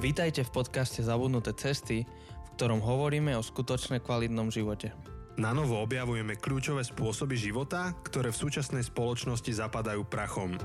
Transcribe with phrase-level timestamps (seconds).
[0.00, 4.96] Vítajte v podcaste Zabudnuté cesty, v ktorom hovoríme o skutočne kvalitnom živote.
[5.36, 10.56] Na novo objavujeme kľúčové spôsoby života, ktoré v súčasnej spoločnosti zapadajú prachom.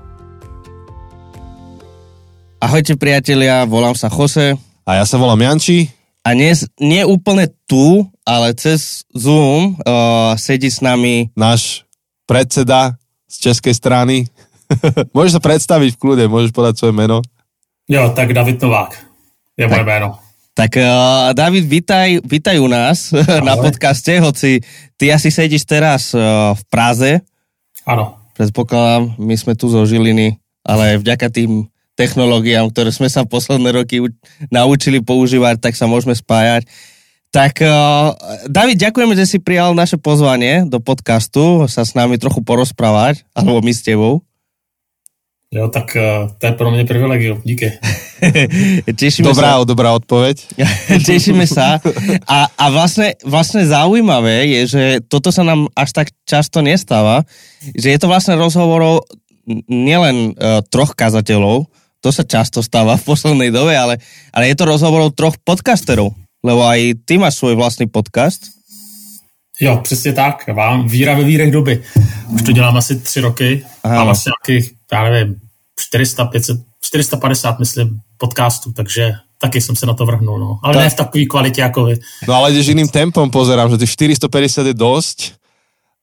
[2.64, 4.56] Ahojte priatelia, volám sa Jose
[4.88, 5.92] A ja sa volám Janči.
[6.24, 11.84] a dnes nie úplne tu, ale cez Zoom uh, sedí s nami náš
[12.24, 12.96] predseda
[13.28, 14.32] z českej strany.
[15.14, 17.20] môžeš sa predstaviť v kľude, môžeš podať svoje meno.
[17.84, 19.15] Jo, tak David Novák
[19.56, 20.18] je moje jméno.
[20.56, 23.12] Tak uh, David, vítaj, vítaj u nás
[23.48, 24.64] na podcaste, hoci
[24.96, 27.12] ty asi sedíš teraz uh, v Praze,
[27.84, 28.16] Ano.
[28.36, 34.00] predpokladám, my sme tu zo Žiliny, ale vďaka tým technológiám, ktoré sme sa posledné roky
[34.48, 36.64] naučili používať, tak sa môžeme spájať.
[37.32, 38.16] Tak uh,
[38.48, 43.60] David, ďakujeme, že si prijal naše pozvanie do podcastu, sa s nami trochu porozprávať, alebo
[43.60, 44.24] my s tebou.
[45.56, 47.72] Jo, tak eh, to je pro mě privilegium, díky.
[48.96, 49.64] Tešíme Dobrá, sa.
[49.64, 50.36] dobrá odpoveď.
[51.08, 51.80] Tešíme sa.
[52.28, 57.24] A, a vlastne, vlastne zaujímavé je, že toto sa nám až tak často nestáva,
[57.76, 59.04] že je to vlastne rozhovorov
[59.48, 61.68] n- nielen uh, troch kazateľov,
[62.04, 64.00] to sa často stáva v poslednej dobe, ale,
[64.32, 66.12] ale je to rozhovorov troch podcasterov,
[66.44, 68.52] lebo aj ty máš svoj vlastný podcast.
[69.60, 70.48] Jo, přesně tak.
[70.52, 71.82] Vám víra ve vírech doby.
[72.28, 73.64] Už to dělám asi tři roky.
[73.84, 73.94] Aha.
[73.94, 75.40] Mám asi nějakých, já nevím,
[75.80, 80.58] 400, 500, 450, myslím, podcastů, takže taky jsem se na to vrhnul, no.
[80.62, 80.82] Ale Tak.
[80.82, 81.94] ne v takové kvalitě jako vy.
[82.28, 85.18] No ale ideš iným tempom, pozerám, že tých 450 je dosť.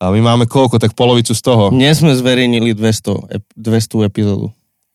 [0.03, 1.71] A my máme koľko, tak polovicu z toho.
[1.71, 4.51] Dnes sme zverejnili 200, ep- 200 epizódu.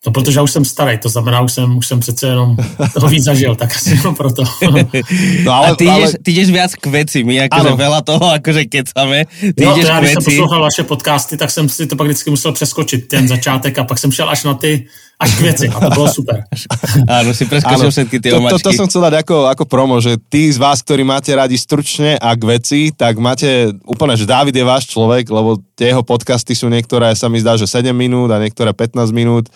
[0.07, 2.57] No, protože já už jsem starý, to znamená, už jsem, už jsem přece jenom
[2.95, 4.43] toho víc zažil, tak asi jenom proto.
[5.45, 8.71] No A ale, ty, ale ty ideš viac k veci, my akože veľa toho akože
[8.71, 11.87] kecame, ty Jo, to ideš já, k když jsem poslouchal vaše podcasty, tak jsem si
[11.87, 14.87] to pak vždycky musel přeskočit, ten začátek, a pak jsem šel až na ty,
[15.19, 15.69] až k věci.
[15.69, 16.45] A to bylo super.
[17.19, 18.63] Áno, si preskočil všetky tie to, to, omačky.
[18.63, 22.15] to som chcel dať ako, ako promo, že tí z vás, ktorí máte radi stručne
[22.23, 26.55] a k veci, tak máte úplne, že Dávid je váš človek, lebo tie jeho podcasty
[26.55, 29.51] sú niektoré, sa mi zdá, že 7 minút a niektoré 15 minút,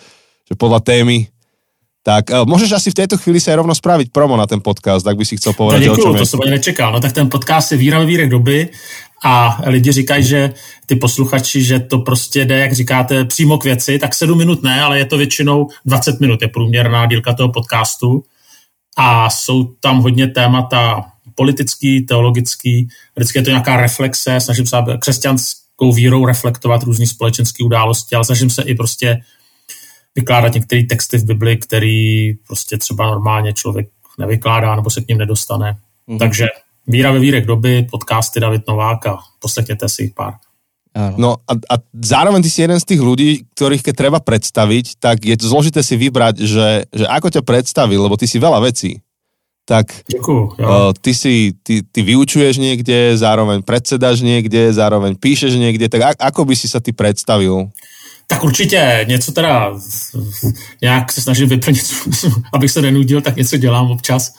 [0.49, 1.27] že podľa témy.
[2.03, 5.15] Tak uh, môžeš asi v tejto chvíli aj rovno spraviť promo na ten podcast, ak
[5.15, 6.19] by si chcel No, povedať, že o je.
[6.19, 6.91] to jsem ani nečekal.
[6.91, 8.69] No tak ten podcast je Víra ve vírech doby
[9.23, 10.53] a lidi říkají, že
[10.85, 14.81] ty posluchači, že to prostě jde, jak říkáte, přímo k věci, tak 7 minut ne,
[14.81, 18.23] ale je to většinou 20 minut, je průměrná dílka toho podcastu
[18.97, 21.05] a jsou tam hodně témata
[21.35, 28.15] politický, teologický, vždycky je to nějaká reflexe, snažím se křesťanskou vírou reflektovat různé společenské události,
[28.15, 29.23] ale snažím se i prostě
[30.15, 33.87] vykládat některé texty v Bibli, který prostě třeba normálně člověk
[34.19, 35.77] nevykládá nebo se k ním nedostane.
[36.07, 36.19] Mm-hmm.
[36.19, 36.47] Takže
[36.87, 40.33] Víra ve vírech doby, podcasty David Novák a poslechněte si jich pár.
[40.93, 41.15] Áno.
[41.17, 45.25] No a, a zároveň ty si jeden z tých ľudí, ktorých keď treba predstaviť, tak
[45.25, 49.01] je zložité si vybrať, že, že ako ťa predstaviť, lebo ty si veľa vecí.
[49.65, 50.59] Tak Děkuju.
[50.59, 56.09] O, ty, si, ty, ty vyučuješ niekde, zároveň predsedáš niekde, zároveň píšeš niekde, tak a,
[56.29, 57.73] ako by si sa ty predstavil?
[58.27, 59.71] Tak určitě něco teda
[60.81, 61.93] nějak se snažím vyplnit,
[62.53, 64.33] abych se nenudil, tak něco dělám občas.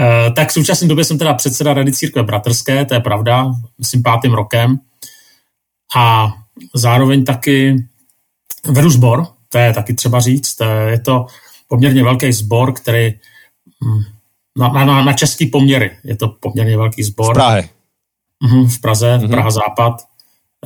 [0.00, 3.46] Eh, Tak v současné době jsem teda předseda Rady církve bratrské, to je pravda,
[3.78, 4.78] myslím pátým rokem.
[5.96, 6.32] A
[6.74, 7.84] zároveň taky
[8.66, 11.26] vedu sbor, to je taky třeba říct, to je to
[11.68, 13.10] poměrně velký sbor, který
[13.84, 14.02] hm,
[14.58, 17.34] na, na, na, český poměry je to poměrně velký V sbor.
[17.34, 17.68] Prahe.
[18.42, 19.30] Mhm, v Praze, Mhm.
[19.30, 20.02] Praha Západ.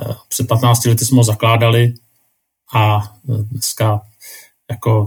[0.03, 1.94] Eh, Před 15 lety jsme ho zakládali
[2.72, 4.00] a eh, dneska
[4.70, 5.06] jako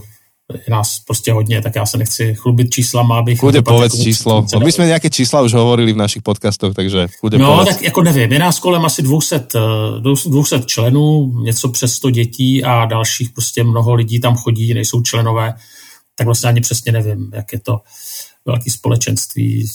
[0.54, 3.44] je nás prostě hodně, tak já se nechci chlubit číslama, abych...
[3.44, 4.46] Nedopadl povedz jako číslo.
[4.54, 7.68] No, my sme nejaké čísla už hovorili v našich podcastoch, takže kľudne No, povedz.
[7.76, 12.64] tak jako nevím, je nás kolem asi 200, eh, 200 členů, něco přes 100 dětí
[12.64, 15.54] a dalších prostě mnoho lidí tam chodí, nejsou členové,
[16.16, 17.82] tak vlastně ani přesně nevím, jak je to
[18.46, 19.68] velký společenství,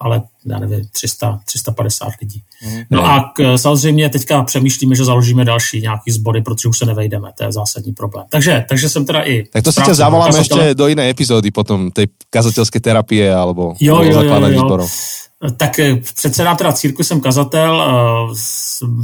[0.00, 2.42] ale já nevím, 300, 350 lidí.
[2.90, 7.30] No a k, samozřejmě teďka přemýšlíme, že založíme další nějaký sbory, protože už se nevejdeme,
[7.38, 8.26] to je zásadní problém.
[8.30, 9.44] Takže, takže jsem teda i...
[9.52, 10.60] Tak to si správcem zavoláme kazatele.
[10.70, 14.58] ešte do inej epizódy potom, tej kazateľskej terapie alebo Jo, jo, jo, jo.
[14.58, 14.90] zborov.
[15.56, 18.34] Tak eh, předsedám teda církvi, jsem kazatel, eh,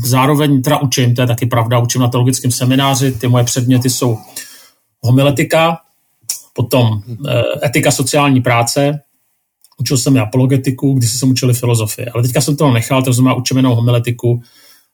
[0.04, 4.18] zároveň teda učím, to je taky pravda, učím na teologickém semináři, ty moje předměty jsou
[5.00, 5.78] homiletika,
[6.52, 9.00] potom eh, etika sociální práce,
[9.76, 13.34] učil jsem i apologetiku, když jsem učil filozofii, ale teďka jsem to nechal, to znamená
[13.34, 14.42] učím jenom homiletiku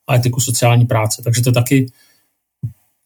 [0.08, 1.92] a etiku sociální práce, takže to je taky,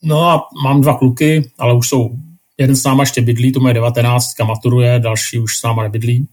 [0.03, 2.11] no a mám dva kluky, ale už jsou,
[2.59, 6.26] jeden s náma ještě bydlí, to moje 19, teďka maturuje, další už s náma nebydlí,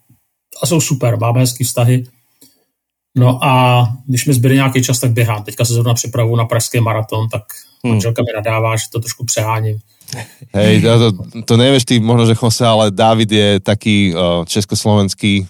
[0.64, 2.04] a jsou super, máme hezký vztahy.
[3.18, 5.44] No a když mi zbyde nějaký čas, tak běhám.
[5.44, 7.44] Teďka se zrovna připravuju na pražský maraton, tak
[7.84, 9.80] manželka mi nadává, že to trošku přeháním.
[10.58, 11.08] Hej, to, to,
[11.48, 15.48] to nevieš ty, možno, že Jose, ale David je taký uh, československý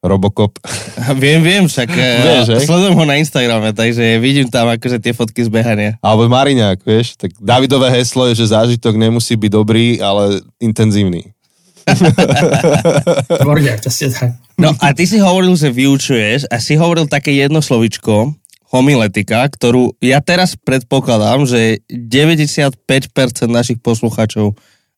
[0.00, 0.56] Robocop.
[1.22, 5.44] Viem, viem, však vieš, uh, sledujem ho na Instagrame, takže vidím tam akože tie fotky
[5.44, 6.00] z behania.
[6.00, 11.36] Alebo Mariňák, vieš, tak Davidové heslo je, že zážitok nemusí byť dobrý, ale intenzívny.
[13.38, 14.32] Výborně, přesně tak.
[14.58, 18.32] No a ty si hovoril, že vyučuješ a si hovoril také jedno slovičko,
[18.70, 22.78] homiletika, ktorú ja teraz predpokladám, že 95%
[23.50, 24.54] našich posluchačov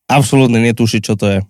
[0.07, 1.41] absolútne netuší, čo to je.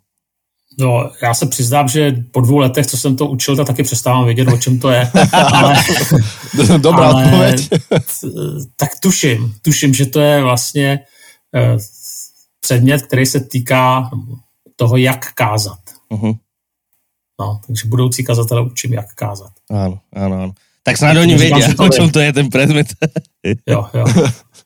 [0.79, 4.25] No, já se přiznám, že po dvou letech, co jsem to učil, tak taky přestávám
[4.25, 5.11] vědět, o čem to je.
[5.33, 5.75] ale,
[6.79, 7.69] Dobrá ale, odpověď.
[8.77, 11.01] tak tuším, tuším, že to je vlastně
[11.55, 11.77] eh,
[12.61, 14.11] předmět, který se týká
[14.77, 15.79] toho, jak kázat.
[16.11, 16.39] Uh-huh.
[17.41, 19.53] No, takže budoucí kazatele učím, jak kázat.
[19.71, 20.53] Ano, ano, ano.
[20.82, 22.87] Tak snad oni vědí, o čem to je ten předmět.
[23.69, 24.05] jo, jo.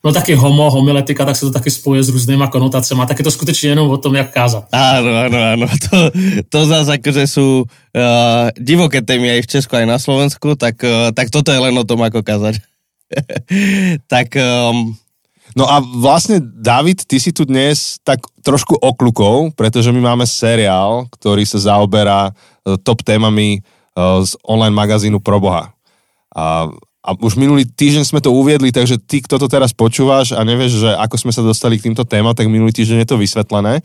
[0.05, 3.03] No taky homo, homiletika, tak se to taky spojuje s různýma konotacemi.
[3.09, 4.71] Tak je to skutečně jenom o tom, jak kázat.
[4.71, 5.67] Áno, áno, áno.
[5.67, 5.97] To,
[6.47, 11.11] to zase akože sú uh, divoké témy aj v Česku, aj na Slovensku, tak, uh,
[11.11, 12.63] tak toto je len o tom, ako kázať.
[14.07, 14.37] tak...
[14.39, 14.95] Um,
[15.57, 21.09] No a vlastne, David, ty si tu dnes tak trošku okľukov, pretože my máme seriál,
[21.17, 23.65] ktorý sa zaoberá uh, top témami
[23.97, 25.73] z online magazínu Proboha.
[26.37, 26.69] A,
[27.01, 30.85] a už minulý týždeň sme to uviedli, takže ty, kto to teraz počúvaš a nevieš,
[30.85, 33.81] že ako sme sa dostali k týmto témam, tak minulý týždeň je to vysvetlené.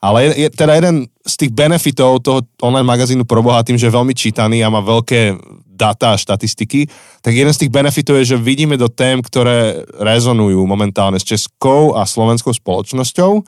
[0.00, 3.96] Ale je, je teda jeden z tých benefitov toho online magazínu Proboha tým, že je
[4.00, 5.36] veľmi čítaný a má veľké
[5.68, 6.88] data a štatistiky,
[7.20, 11.96] tak jeden z tých benefitov je, že vidíme do tém, ktoré rezonujú momentálne s českou
[11.96, 13.44] a slovenskou spoločnosťou.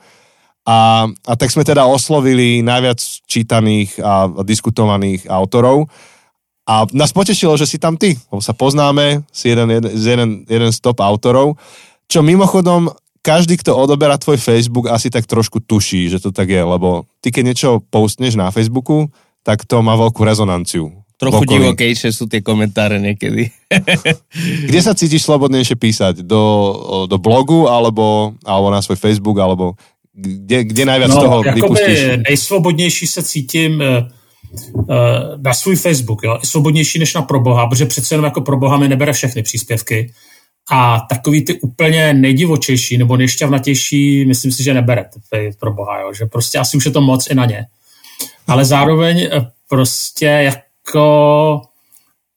[0.63, 5.91] A, a tak sme teda oslovili najviac čítaných a diskutovaných autorov.
[6.63, 10.71] A nás potešilo, že si tam ty, lebo sa poznáme, si jeden, jeden, jeden, jeden
[10.71, 11.59] z top autorov,
[12.07, 12.87] čo mimochodom
[13.23, 17.31] každý, kto odoberá tvoj Facebook, asi tak trošku tuší, že to tak je, lebo ty
[17.31, 19.07] keď niečo postneš na Facebooku,
[19.43, 21.03] tak to má veľkú rezonanciu.
[21.19, 23.47] Trochu divokejšie sú tie komentáre niekedy.
[24.67, 26.15] Kde sa cítiš slobodnejšie písať?
[26.27, 26.43] Do,
[27.07, 29.79] do blogu, alebo, alebo na svoj Facebook, alebo
[30.13, 31.99] kde, kde najviac no, toho vypustíš?
[32.29, 34.05] Nejsvobodnější se cítím uh,
[35.37, 39.13] na svůj Facebook, jo, svobodnější než na Proboha, protože přece jenom jako Proboha mi nebere
[39.13, 40.13] všechny příspěvky
[40.71, 45.05] a takový ty úplně nejdivočejší nebo nejšťavnatější, myslím si, že nebere
[45.59, 47.65] Proboha, jo, že prostě asi už je to moc i na ně.
[48.47, 51.61] Ale zároveň eh, prostě jako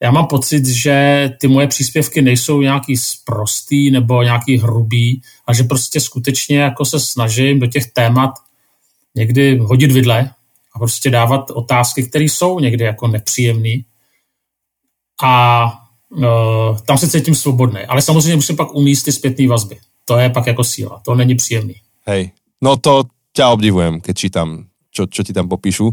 [0.03, 5.63] já mám pocit, že ty moje příspěvky nejsou nějaký sprostý nebo nějaký hrubý a že
[5.63, 8.31] prostě skutečně jako se snažím do těch témat
[9.15, 10.31] někdy hodit vidle,
[10.77, 13.75] a prostě dávat otázky, které jsou někdy jako nepříjemné.
[15.25, 15.33] A
[16.09, 17.81] uh, tam se cítím svobodný.
[17.81, 19.79] Ale samozřejmě musím pak umíst ty zpětné vazby.
[20.05, 21.01] To je pak jako síla.
[21.05, 21.75] To není příjemný.
[22.07, 22.31] Hej,
[22.63, 25.91] no to ťa obdivujem, keď čítam, čo, čo ti tam popíšu.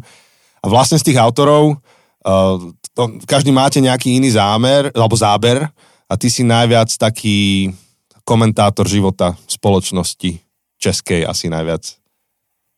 [0.63, 2.59] A vlastne z tých autorov uh,
[2.91, 5.71] to, každý máte nejaký iný zámer, alebo záber
[6.12, 7.71] a ty si najviac taký
[8.27, 10.44] komentátor života spoločnosti
[10.77, 12.02] českej asi najviac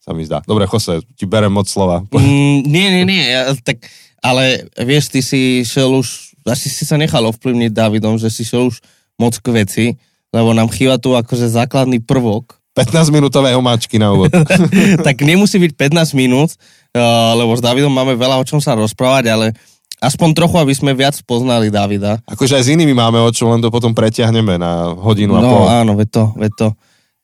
[0.05, 0.45] sa mi zdá.
[0.45, 2.05] Dobre, Jose, ti berem moc slova.
[2.13, 3.89] Mm, nie, nie, nie, ja, tak,
[4.21, 8.69] ale vieš, ty si šel už, asi si sa nechal ovplyvniť Davidom, že si šel
[8.69, 8.85] už
[9.17, 9.85] moc k veci,
[10.29, 12.61] lebo nám chýba tu akože základný prvok.
[12.77, 14.29] 15-minútové omáčky na úvod.
[15.07, 16.53] tak nemusí byť 15 minút,
[16.93, 19.55] uh, lebo s Davidom máme veľa o čom sa rozprávať, ale
[20.03, 22.19] aspoň trochu, aby sme viac poznali Davida.
[22.27, 25.41] Akože aj s inými máme o čom, len to potom preťahneme na hodinu no, a
[25.41, 25.63] pol.
[25.63, 26.75] No áno, ve to, ve to.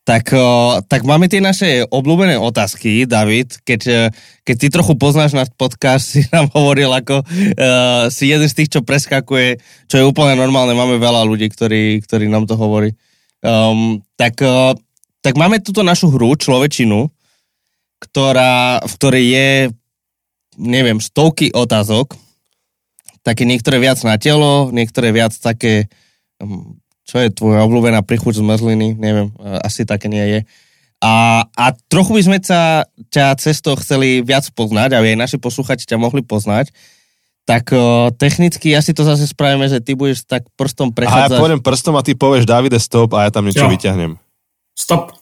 [0.02, 0.34] Tak,
[0.90, 3.62] tak máme tie naše obľúbené otázky, David.
[3.62, 8.58] Keď, keď ty trochu poznáš náš podcast, si nám hovoril, ako uh, si jeden z
[8.58, 10.74] tých, čo preskakuje, čo je úplne normálne.
[10.74, 12.98] Máme veľa ľudí, ktorí, ktorí nám to hovorí.
[13.46, 14.74] Um, tak, uh,
[15.22, 17.06] tak máme túto našu hru, človečinu,
[18.02, 19.50] ktorá, v ktorej je,
[20.58, 22.18] neviem, stovky otázok.
[23.22, 25.86] Také niektoré viac na telo, niektoré viac také
[26.42, 30.40] um, čo je tvoja obľúbená prichuť zmrzliny, neviem, asi také nie je.
[31.02, 35.90] A, a trochu by sme sa ťa cesto chceli viac poznať, aby aj naši posluchači
[35.90, 36.70] ťa mohli poznať.
[37.50, 41.34] Tak o, technicky asi to zase spravíme, že ty budeš tak prstom prechádzať.
[41.34, 43.74] A ja pôjdem prstom a ty povieš Davide stop a ja tam niečo jo.
[43.74, 44.22] vyťahnem.
[44.78, 45.18] Stop.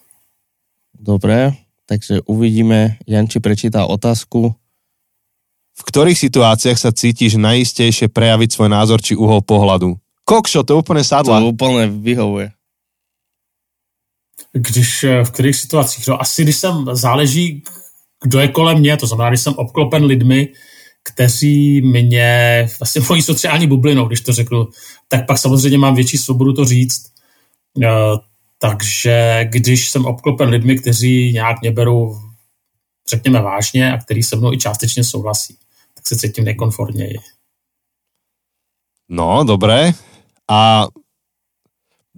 [1.00, 1.56] Dobre,
[1.88, 3.00] takže uvidíme.
[3.08, 4.52] Janči prečíta otázku.
[5.80, 9.96] V ktorých situáciách sa cítiš najistejšie prejaviť svoj názor či uhol pohľadu?
[10.30, 11.40] Kokšo, to úplně sadla.
[11.40, 12.52] To úplně vyhovuje.
[14.54, 16.08] Když eh, v kterých situacích?
[16.08, 17.64] No, asi když jsem, záleží,
[18.24, 20.54] kdo je kolem mě, to znamená, když jsem obklopen lidmi,
[21.04, 24.68] kteří mě vlastně mojí sociální bublinou, když to řeknu,
[25.08, 27.12] tak pak samozřejmě mám větší svobodu to říct.
[27.84, 27.90] Eh,
[28.62, 32.20] Takže když jsem obklopen lidmi, kteří nějak mě berou,
[33.10, 35.58] řekněme, vážně a který se mnou i částečně souhlasí,
[35.94, 37.20] tak se cítím nekomfortněji.
[39.10, 39.94] No, dobré.
[40.50, 40.90] A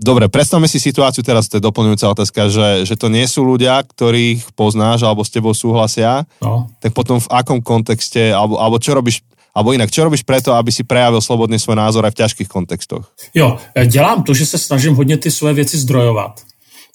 [0.01, 3.85] Dobre, predstavme si situáciu teraz, to je doplňujúca otázka, že, že to nie sú ľudia,
[3.85, 6.73] ktorých poznáš alebo s tebou súhlasia, no.
[6.81, 9.21] tak potom v akom kontexte, alebo, alebo čo robíš,
[9.53, 13.13] alebo jinak, čo robíš preto, aby si prejavil slobodně svůj názor aj v ťažkých kontextoch?
[13.35, 16.41] Jo, dělám to, že se snažím hodně ty svoje věci zdrojovat.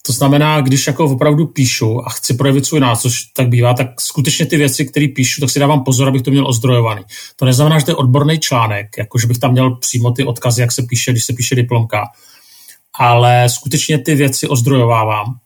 [0.06, 4.00] To znamená, když jako opravdu píšu a chci projevit svůj názor, což tak bývá, tak
[4.00, 7.02] skutečně ty věci, které píšu, tak si dávám pozor, abych to měl ozdrojovaný.
[7.36, 10.60] To neznamená, že to je odborný článek, jako že bych tam měl přímo ty odkazy,
[10.60, 12.04] jak se píše, když se píše diplomka
[12.98, 15.38] ale skutečně ty věci ozdrojovávám.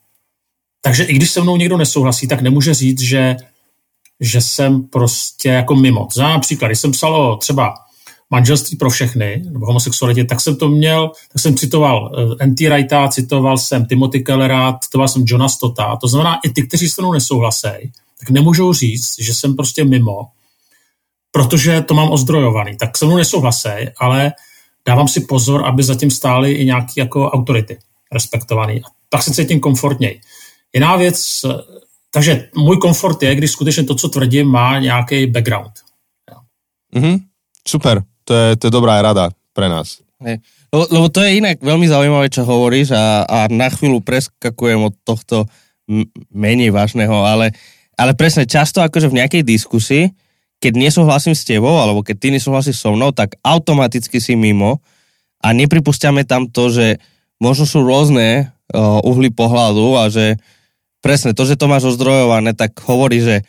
[0.81, 3.35] Takže i když se mnou někdo nesouhlasí, tak nemůže říct, že,
[4.19, 6.07] že jsem prostě jako mimo.
[6.13, 7.73] Za například, když jsem psal o třeba
[8.31, 12.69] manželství pro všechny, nebo homosexualitě, tak jsem to měl, tak jsem citoval uh, N.T.
[12.69, 15.95] Wrighta, citoval jsem Timothy Kellera, citoval jsem Johna Stota.
[15.95, 20.27] To znamená, i ty, kteří se mnou nesouhlasí, tak nemůžou říct, že jsem prostě mimo,
[21.31, 22.77] protože to mám ozdrojovaný.
[22.77, 23.69] Tak se mnou nesouhlasí,
[23.99, 24.31] ale
[24.87, 27.77] dávám si pozor, aby zatím stály i nějaké jako autority
[28.11, 28.81] respektovaný.
[28.81, 30.21] A tak se cítím komfortněji.
[30.73, 31.45] Jiná věc,
[32.11, 35.71] takže můj komfort je, když skutečně to, co tvrdím, má nějaký background.
[36.95, 37.19] Mm-hmm.
[37.67, 40.01] Super, to je, to je dobrá rada pre nás.
[40.21, 40.39] Hey.
[40.71, 44.95] Lebo, lebo to je inak veľmi zaujímavé, čo hovoríš a, a na chvíľu preskakujem od
[45.03, 45.49] tohto
[46.31, 47.51] menej vážneho, ale,
[47.99, 50.05] ale presne často akože v nejakej diskusii
[50.61, 54.77] keď nesúhlasím s tebou, alebo keď ty nesúhlasíš so mnou, tak automaticky si mimo
[55.41, 56.87] a nepripúšťame tam to, že
[57.41, 60.37] možno sú rôzne uh, uhly pohľadu a že
[61.01, 63.41] presne to, že to máš ozdrojované, tak hovorí, že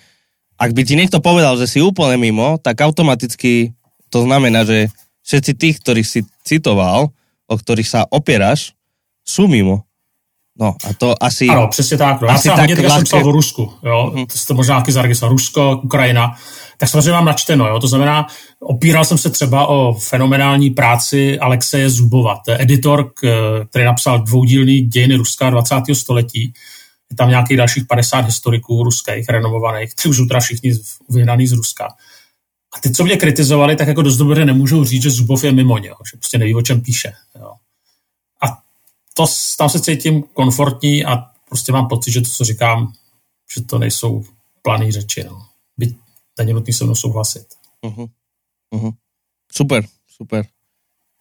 [0.57, 3.76] ak by ti niekto povedal, že si úplne mimo, tak automaticky
[4.12, 4.92] to znamená, že
[5.25, 7.09] všetci tých, ktorých si citoval,
[7.49, 8.76] o ktorých sa opieraš,
[9.25, 9.88] sú mimo.
[10.52, 11.49] No a to asi...
[11.49, 12.21] Ano, přesně tak.
[12.21, 12.28] No.
[12.28, 13.73] Já třeba hodně jsem psal o Rusku.
[13.83, 14.12] Jo?
[14.14, 14.26] Mm.
[14.26, 15.33] To jste možná taky zaregistroval.
[15.33, 16.37] Rusko, Ukrajina.
[16.78, 17.66] Tak samozřejmě mám načteno.
[17.66, 17.81] Jo?
[17.81, 18.26] To znamená,
[18.61, 22.40] opíral jsem se třeba o fenomenální práci Alexeje Zubova.
[22.45, 23.12] To je editor,
[23.71, 25.75] který napsal dvoudílný dějiny Ruska 20.
[25.92, 26.52] století.
[27.11, 29.95] Je tam nějakých dalších 50 historiků ruských, renomovaných.
[29.95, 30.73] Tři už teda všichni
[31.09, 31.88] vyhnaný z Ruska.
[32.75, 35.79] A ty, co mě kritizovali, tak jako dost dobře nemůžou říct, že Zubov je mimo
[35.79, 37.12] ně, že prostě neví, o čem píše.
[37.41, 37.52] Jo
[39.14, 39.26] to,
[39.59, 41.17] tam se cítím komfortní a
[41.49, 42.93] prostě mám pocit, že to, co říkám,
[43.55, 44.25] že to nejsou
[44.62, 45.25] planý řeči.
[45.25, 45.47] No.
[45.79, 45.97] Byť
[46.38, 47.47] není nutný se mnou souhlasit.
[47.85, 48.09] Uh-huh.
[48.75, 48.93] Uh-huh.
[49.52, 49.85] Super,
[50.17, 50.47] super.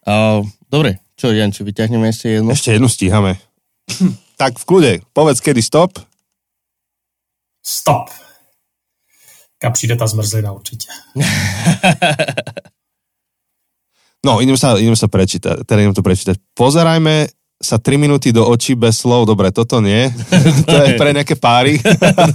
[0.07, 2.49] Uh, dobre, čo, Janči, vyťahneme ešte jednu?
[2.49, 3.37] Ešte jednu stíhame.
[4.41, 6.01] tak v kľude, povedz, kedy stop.
[7.61, 8.09] Stop.
[9.61, 10.87] Kam přijde ta zmrzlina určitě.
[14.25, 16.37] no, idem sa, idem sa prečítať, teda idem to prečítať.
[16.57, 17.29] Pozerajme
[17.61, 20.09] sa 3 minúty do očí bez slov, dobre, toto nie.
[20.69, 21.77] to je pre nejaké páry.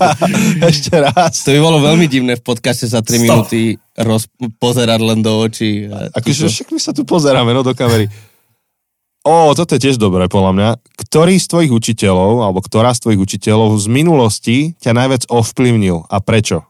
[0.71, 1.43] Ešte raz.
[1.43, 4.31] To by bolo veľmi divné v podcaste za 3 minúty roz,
[4.63, 5.91] pozerať len do očí.
[5.91, 8.07] Akože však my sa tu pozeráme, no do kamery.
[9.27, 10.69] Ó, toto je tiež dobré, podľa mňa.
[10.95, 16.23] Ktorý z tvojich učiteľov, alebo ktorá z tvojich učiteľov z minulosti ťa najviac ovplyvnil a
[16.23, 16.63] prečo?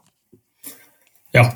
[1.33, 1.51] Jo,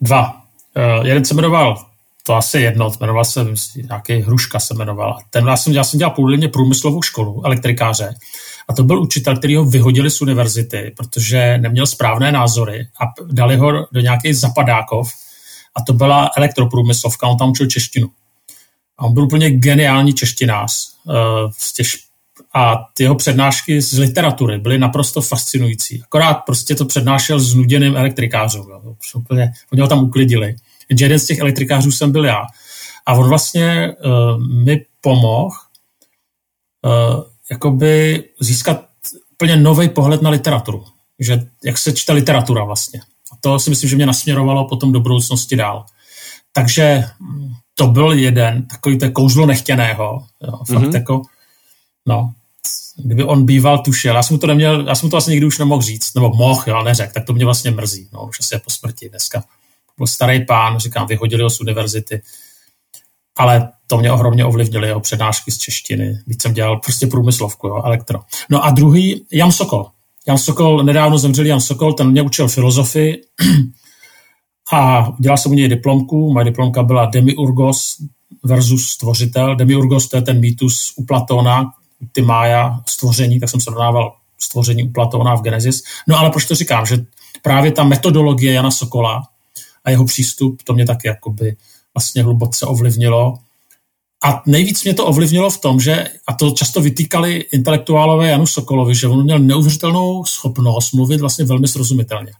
[0.00, 0.42] dva.
[0.76, 1.86] Uh, jeden se jmenoval
[2.26, 3.46] to asi jedno, jmenoval se
[3.76, 5.18] nějaký Hruška se jmenoval.
[5.30, 8.14] Ten, já jsem, já jsem dělal původně průmyslovou školu, elektrikáře.
[8.68, 13.56] A to byl učitel, který ho vyhodili z univerzity, protože neměl správné názory a dali
[13.56, 15.12] ho do nějakých zapadákov
[15.76, 18.10] a to byla elektroprůmyslovka, on tam učil češtinu.
[18.98, 20.88] A on byl úplně geniální češtinář.
[21.04, 21.14] Uh,
[22.54, 26.02] a ty jeho přednášky z literatury byly naprosto fascinující.
[26.02, 28.62] Akorát prostě to přednášel s nuděným elektrikářem.
[28.70, 28.96] Jo.
[29.14, 30.56] Úplně, oni ho tam uklidili
[30.88, 32.46] jenže jeden z těch elektrikářů jsem byl já.
[33.06, 35.56] A on vlastně uh, mi pomohl
[36.82, 38.84] uh, jakoby získat
[39.32, 40.84] úplně nový pohled na literaturu.
[41.18, 43.00] Že jak se čte literatura vlastně.
[43.32, 45.86] A to si myslím, že mě nasměrovalo potom do budoucnosti dál.
[46.52, 47.04] Takže
[47.74, 50.26] to byl jeden, takový to kouzlo nechtěného.
[50.42, 50.94] Jo, fakt mm-hmm.
[50.94, 51.22] jako,
[52.06, 52.32] no,
[52.96, 55.82] kdyby on býval tušil, já jsem to neměl, já jsem to vlastně nikdy už nemohl
[55.82, 58.70] říct, nebo mohl, jo, neřek, tak to mě vlastně mrzí, no, už asi je po
[58.70, 59.44] smrti dneska
[59.98, 62.22] byl starý pán, říkám, vyhodili ho z univerzity,
[63.36, 66.18] ale to mě ohromně ovlivnilo jeho přednášky z češtiny.
[66.26, 68.20] Víc jsem dělal prostě průmyslovku, jo, elektro.
[68.50, 69.86] No a druhý, Jan Sokol.
[70.26, 73.22] Jan Sokol, nedávno zemřel Jan Sokol, ten mě učil filozofii
[74.72, 76.32] a dělal jsem u něj diplomku.
[76.32, 77.96] Moje diplomka byla Demiurgos
[78.42, 79.56] versus stvořitel.
[79.56, 81.72] Demiurgos to je ten mýtus u Platona,
[82.12, 85.82] ty mája stvoření, tak jsem srovnával stvoření u Platona v Genesis.
[86.08, 87.04] No ale proč to říkám, že
[87.42, 89.22] právě ta metodologie Jana Sokola
[89.84, 91.56] a jeho přístup, to mě taky jakoby
[91.94, 93.38] vlastně hluboce ovlivnilo.
[94.24, 98.94] A nejvíc mě to ovlivnilo v tom, že, a to často vytýkali intelektuálové Janu Sokolovi,
[98.94, 102.32] že on měl neuvěřitelnou schopnost mluvit vlastně velmi srozumitelně.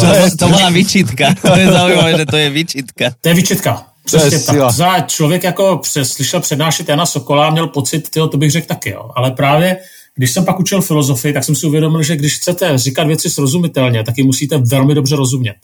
[0.00, 1.34] To, je, to byla výčitka.
[1.42, 3.10] To je zaujímavé, že to je výčitka.
[3.20, 3.89] To je výčitka.
[4.04, 4.70] Přesně tak.
[4.70, 8.90] Za člověk jako přes, slyšel přednášet Jana Sokola měl pocit, tyjo, to bych řekl taky.
[8.90, 9.10] Jo.
[9.14, 9.76] Ale právě
[10.14, 14.04] když jsem pak učil filozofii, tak jsem si uvědomil, že když chcete říkat věci srozumitelně,
[14.04, 15.56] tak ji musíte velmi dobře rozumět.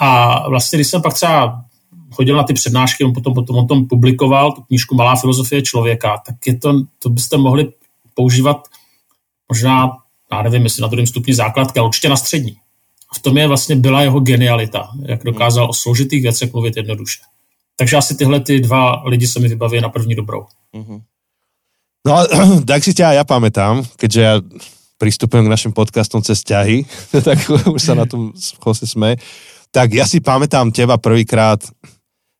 [0.00, 1.64] A vlastně, když jsem pak třeba
[2.10, 6.22] chodil na ty přednášky, on potom, potom on tom publikoval tu knížku Malá filozofie člověka,
[6.26, 7.72] tak je to, to byste mohli
[8.14, 8.68] používat
[9.48, 9.90] možná,
[10.32, 12.56] já nevím, jestli na druhém stupni základky, ale určitě na střední.
[13.12, 17.20] A v tom je vlastně byla jeho genialita, jak dokázal o složitých věcech mluvit jednoduše.
[17.76, 20.46] Takže asi tyhle ty dva lidi se mi vybaví na první dobrou.
[20.74, 21.00] Mm-hmm.
[22.06, 22.14] No,
[22.68, 24.34] tak si ťa ja pamätám, keďže ja
[24.96, 26.84] pristupujem k našim podcastom cez ťahy,
[27.26, 27.40] tak
[27.76, 29.16] už sa na tom chose sme.
[29.70, 31.60] Tak ja si pamätám teba prvýkrát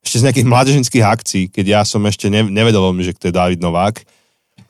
[0.01, 3.37] ešte z nejakých mládežnických akcií, keď ja som ešte ne, nevedel veľmi, že to je
[3.37, 4.01] David Novák,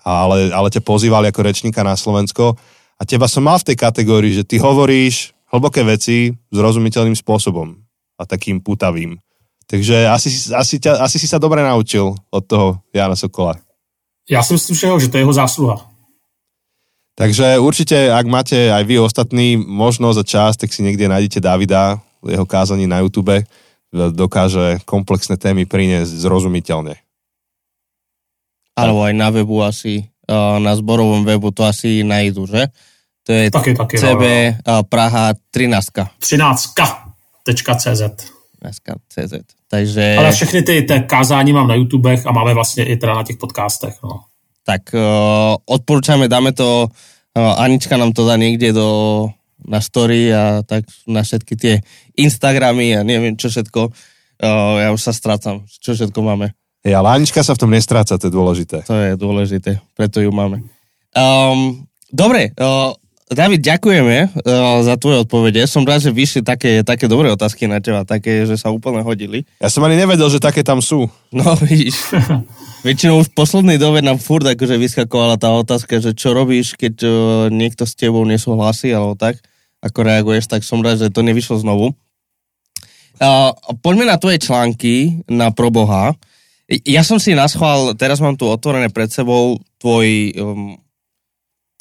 [0.03, 2.60] ale, ale ťa pozývali ako rečníka na Slovensko
[3.00, 7.75] a teba som mal v tej kategórii, že ty hovoríš hlboké veci zrozumiteľným spôsobom
[8.17, 9.20] a takým putavým.
[9.67, 13.55] Takže asi, asi, ťa, asi si sa dobre naučil od toho Jana Sokola.
[14.29, 15.91] Já si myslím, že, to je jeho zásluha.
[17.15, 22.00] Takže určite, ak máte aj vy ostatní možnosť a čas, tak si niekde nájdete Davida,
[22.24, 23.43] jeho kázaní na YouTube,
[23.91, 26.96] dokáže komplexné témy priniesť zrozumiteľne.
[28.79, 30.08] Alebo aj na webu asi,
[30.63, 32.72] na zborovom webu to asi najdu, že?
[33.31, 34.23] To je taky, taky, CB
[34.67, 34.83] no, no.
[34.83, 35.88] Praha 13.
[36.19, 38.03] 13.cz.
[39.07, 39.33] CZ.
[39.67, 40.15] Takže...
[40.19, 43.38] Ale všechny ty, ty kázání mám na YouTube a máme vlastně i teda na těch
[43.38, 43.93] podcastech.
[44.03, 44.19] No.
[44.61, 49.25] Tak uh, odporúčame, dáme to, uh, Anička nám to dá niekde do,
[49.57, 51.81] na story a tak na všetky tie
[52.13, 53.89] Instagramy a neviem čo všetko.
[54.38, 56.53] Uh, ja už sa strácam, čo všetko máme.
[56.85, 58.85] Ja, ale Anička sa v tom nestráca, to je dôležité.
[58.85, 60.61] To je dôležité, preto ju máme.
[61.17, 62.93] Um, dobre, uh,
[63.31, 65.63] David, ďakujeme uh, za tvoje odpovede.
[65.63, 69.48] Som rád, že vyšli také, také dobré otázky na teba, také, že sa úplne hodili.
[69.63, 71.07] Ja som ani nevedel, že také tam sú.
[71.31, 72.11] No, vidíš.
[72.83, 76.96] Väčšinou už v poslednej dobe nám furt akože vyskakovala tá otázka, že čo robíš, keď
[77.07, 77.11] uh,
[77.48, 79.39] niekto s tebou nesúhlasí, alebo tak,
[79.79, 81.96] ako reaguješ, tak som rád, že to nevyšlo znovu.
[83.15, 86.20] Uh, poďme na tvoje články na Proboha.
[86.83, 90.80] Ja som si naschval, teraz mám tu otvorené pred sebou tvoj um,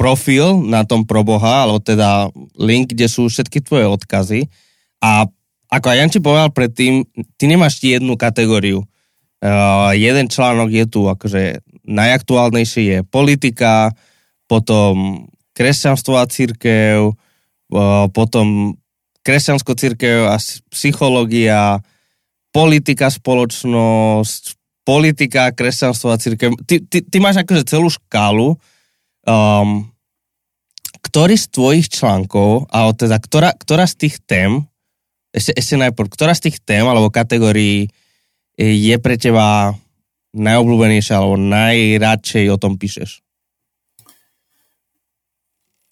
[0.01, 4.49] profil na tom Proboha, alebo teda link, kde sú všetky tvoje odkazy.
[5.05, 5.29] A
[5.69, 7.05] ako aj Janči povedal predtým,
[7.37, 8.89] ty nemáš jednu kategóriu.
[9.45, 13.93] Uh, jeden článok je tu akože najaktuálnejší je politika,
[14.49, 18.77] potom kresťanstvo a církev, uh, potom
[19.21, 20.41] kresťansko církev a
[20.73, 21.85] psychológia,
[22.57, 26.57] politika, spoločnosť, politika, kresťanstvo a církev.
[26.65, 28.57] Ty, ty, ty máš akože celú škálu
[29.31, 29.87] um,
[31.07, 34.67] ktorý z tvojich článkov, alebo teda ktorá, ktorá z tých tém,
[35.31, 37.87] ešte, ešte najprv, ktorá z tých tém alebo kategórií
[38.59, 39.79] je pre teba
[40.35, 43.23] najobľúbenejšia alebo najradšej o tom píšeš?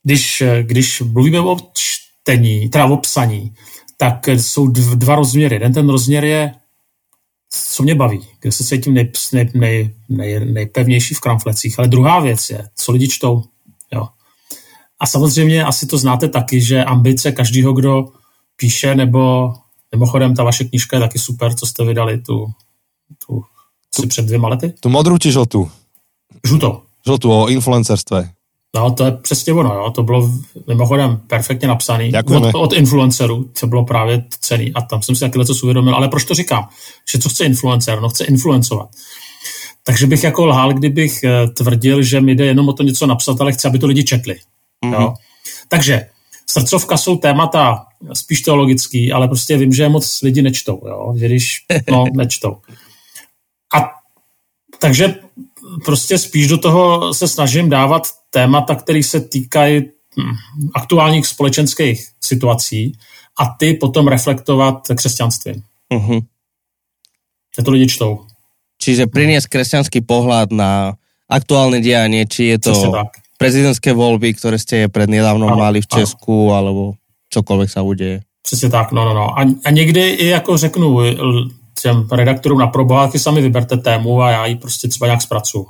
[0.02, 3.54] Když, když mluvíme o čtení, teda o psaní,
[3.96, 5.54] tak jsou dva rozměry.
[5.54, 6.54] Jeden ten rozměr je,
[7.50, 12.20] co mě baví, kde se cítím nej, nej, nej, nej, nejpevnější v kramflecích, ale druhá
[12.20, 13.42] věc je, co lidi čtou.
[13.92, 14.08] Jo.
[15.00, 18.04] A samozřejmě asi to znáte taky, že ambice každého, kdo
[18.56, 19.52] píše, nebo
[19.94, 22.46] mimochodem ta vaše knižka je taky super, co jste vydali, tu,
[23.26, 23.42] tu,
[23.96, 24.74] tu před dvěma lety?
[24.80, 25.70] Tu modrou či žlutou?
[26.46, 26.82] Žlutou.
[27.06, 28.30] Žlutou o influencerstve.
[28.76, 29.90] No, to je přesně ono, jo.
[29.90, 30.32] to bylo
[30.66, 35.44] mimochodem perfektně napsaný od, od influencerů, co bylo právě cený a tam jsem si taky
[35.44, 36.68] co uvědomil, ale proč to říkám?
[37.12, 38.00] Že co chce influencer?
[38.00, 38.88] No chce influencovat.
[39.84, 43.40] Takže bych jako lhal, kdybych eh, tvrdil, že mi jde jenom o to něco napsat,
[43.40, 44.36] ale chci, aby to lidi četli.
[44.84, 45.00] Mm-hmm.
[45.00, 45.14] Jo?
[45.68, 46.06] Takže
[46.46, 51.14] srdcovka jsou témata spíš teologický, ale prostě vím, že moc lidi nečtou, jo?
[51.16, 52.56] že když, no, nečtou.
[53.74, 53.90] A
[54.78, 55.14] takže
[55.84, 60.34] prostě spíš do toho se snažím dávat témata, které se týkají hm,
[60.74, 62.92] aktuálních společenských situací
[63.38, 65.62] a ty potom reflektovat křesťanstvím.
[65.94, 66.20] Uh-huh.
[67.58, 68.26] Je to lidi čtou.
[68.78, 70.94] Čiže priniesť kresťanský pohľad na
[71.26, 72.94] aktuálne dianie, či je to
[73.38, 76.54] prezidentské volby, které jste prednedávno ano, mali v Česku, ano.
[76.54, 76.82] alebo
[77.30, 78.22] cokoliv sa uděje.
[78.42, 79.38] Přesně tak, no, no, no.
[79.38, 80.98] A, a někdy i jako řeknu
[81.82, 85.66] těm redaktorům na proboháky sami vyberte tému a já ji prostě třeba nějak zpracuju.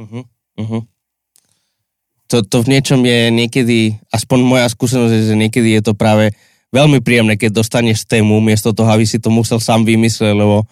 [0.00, 0.24] Uh-huh,
[0.58, 0.82] uh-huh.
[2.26, 3.78] To, to v něčem je někdy,
[4.12, 6.30] aspoň moja skúsenosť je, že někdy je to právě
[6.72, 10.64] velmi příjemné, keď dostaneš tému, místo toho, aby si to musel sám vymyslet, lebo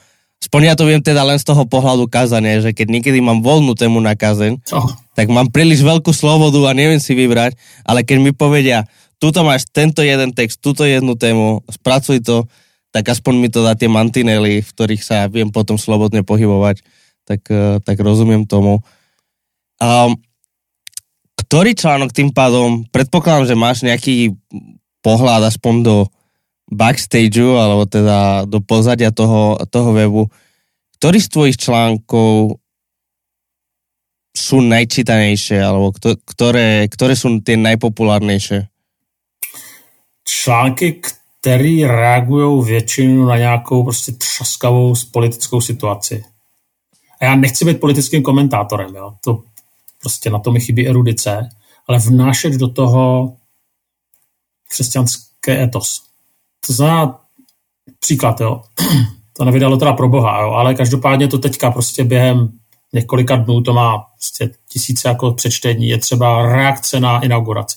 [0.43, 3.79] Aspoň ja to viem teda len z toho pohľadu kazania, že keď niekedy mám voľnú
[3.79, 4.91] tému na kazeň, Oh.
[5.15, 7.55] tak mám príliš veľkú slobodu a neviem si vybrať,
[7.87, 8.83] ale keď mi povedia,
[9.23, 12.51] tuto máš tento jeden text, túto jednu tému, spracuj to,
[12.91, 16.83] tak aspoň mi to dá tie mantinely, v ktorých sa viem potom slobodne pohybovať,
[17.23, 18.83] tak, eh, tak rozumiem tomu.
[19.79, 20.19] Um,
[21.53, 24.33] ktorý článok tým pádom, predpokladám, že máš nejaký
[25.05, 25.97] pohľad aspoň do
[26.65, 30.33] backstageu, alebo teda do pozadia toho, toho webu,
[30.97, 32.57] ktorý z tvojich článkov
[34.33, 38.73] sú najčítanejšie, alebo kto- ktoré, ktoré sú tie najpopulárnejšie?
[40.25, 46.25] Články, které reagují většinou na nějakou prostě třaskavou politickou situaci.
[47.21, 49.13] A já nechci být politickým komentátorem, jo.
[49.21, 49.52] To
[50.03, 51.49] prostě na to mi chybí erudice,
[51.89, 53.33] ale vnášet do toho
[54.69, 56.03] křesťanské etos.
[56.67, 57.21] To znamená,
[58.01, 58.63] příklad, jo,
[59.37, 62.59] to nevydalo teda pro boha, jo, ale každopádně to teďka prostě během
[62.93, 67.77] několika dnů to má prostě tisíce jako přečtení, je třeba reakce na inauguraci.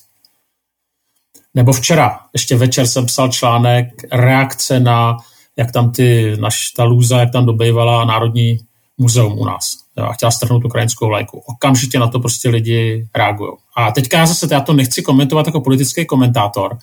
[1.54, 5.18] Nebo včera, ještě večer jsem psal článek reakce na,
[5.58, 8.60] jak tam ty, naš, ta lůza, jak tam dobejvala Národní
[8.98, 9.85] muzeum u nás.
[9.98, 11.44] A chtěla strhnout ukrajinskou lajku.
[11.46, 13.52] Okamžitě na to prostě lidi reagují.
[13.76, 16.78] A teďka já zase, já to nechci komentovat jako politický komentátor,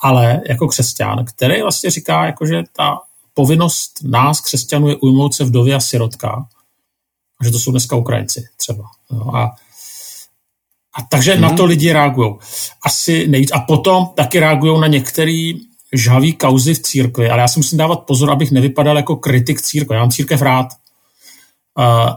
[0.00, 2.98] ale jako křesťan, který vlastně říká, jako, že ta
[3.34, 6.46] povinnost nás, křesťanů, je ujmout se vdově a sirotka,
[7.44, 8.84] že to jsou dneska Ukrajinci třeba.
[9.12, 9.42] Jo, a,
[10.94, 11.40] a takže mm-hmm.
[11.40, 12.34] na to lidi reagují.
[12.84, 13.50] Asi nejvíc.
[13.52, 15.52] A potom taky reagují na některé
[15.92, 19.96] žhavý kauzy v církvi, ale já si musím dávat pozor, abych nevypadal jako kritik církve.
[19.96, 20.66] Já mám církev rád.
[21.78, 22.10] Uh,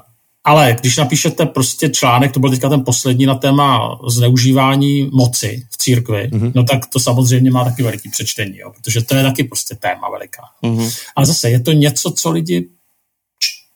[0.46, 5.78] ale když napíšete prostě článek, to byl teďka ten poslední na téma zneužívání moci v
[5.78, 6.52] církvi, mm-hmm.
[6.56, 10.10] no tak to samozřejmě má taky veliký přečtení, jo, protože to je taky prostě téma
[10.10, 10.42] veliká.
[10.64, 11.00] Mm-hmm.
[11.16, 12.70] Ale zase je to něco, co lidi,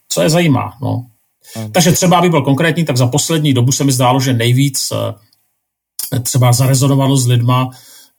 [0.10, 0.78] co je zajímá.
[0.82, 1.06] No.
[1.58, 1.72] Mm.
[1.72, 4.94] Takže třeba, aby byl konkrétní, tak za poslední dobu se mi zdálo, že nejvíc
[6.24, 7.70] třeba zarezonovalo s lidma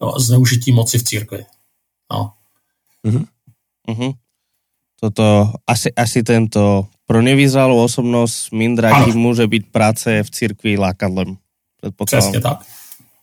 [0.00, 1.44] no, zneužití moci v církvi.
[2.12, 2.32] No.
[3.06, 3.24] Mm-hmm.
[3.88, 4.12] Mm-hmm.
[5.00, 11.34] Toto, asi, asi tento pro nevyzralú osobnosť Mindraky môže byť práce v cirkvi lákadlem.
[12.06, 12.62] Přesně tak.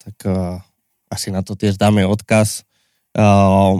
[0.03, 0.59] Tak uh,
[1.07, 2.67] asi na to tiež dáme odkaz.
[3.15, 3.79] Uh,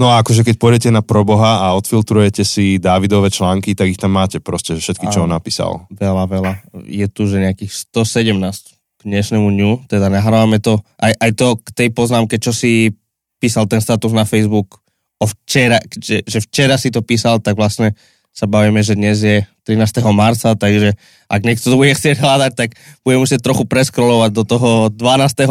[0.00, 4.16] No a akože keď pôjdete na Proboha a odfiltrujete si Davidové články, tak ich tam
[4.18, 5.86] máte proste všetky, čo on napísal.
[5.94, 6.52] Veľa, veľa.
[6.88, 8.34] Je tu, že nejakých 117
[8.72, 12.90] k dnešnému dňu, teda nahrávame to, aj, aj to k tej poznámke, čo si
[13.38, 14.80] písal ten status na Facebook
[15.22, 17.94] o včera, že, že včera si to písal, tak vlastne
[18.32, 20.02] sa bavíme, že dnes je 13.
[20.10, 20.96] marca, takže
[21.28, 22.70] ak niekto to bude chcieť hľadať, tak
[23.04, 24.98] bude musieť trochu preskrolovať do toho 12.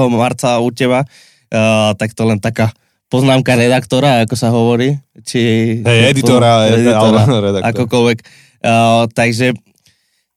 [0.10, 1.06] marca u teba.
[1.52, 2.74] Uh, tak to len taká
[3.12, 4.98] poznámka redaktora, ako sa hovorí.
[5.22, 5.40] Či,
[5.84, 8.18] hey, editora, editora, editora akokoľvek.
[8.62, 9.54] Uh, takže,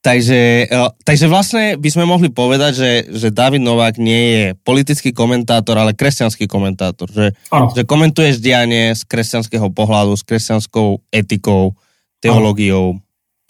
[0.03, 5.15] takže, uh, takže vlastne by sme mohli povedať, že, že David Novák nie je politický
[5.15, 7.09] komentátor, ale kresťanský komentátor.
[7.09, 7.33] Že,
[7.73, 11.79] že komentuješ dianie z kresťanského pohľadu, s kresťanskou etikou,
[12.25, 12.97] teológiou,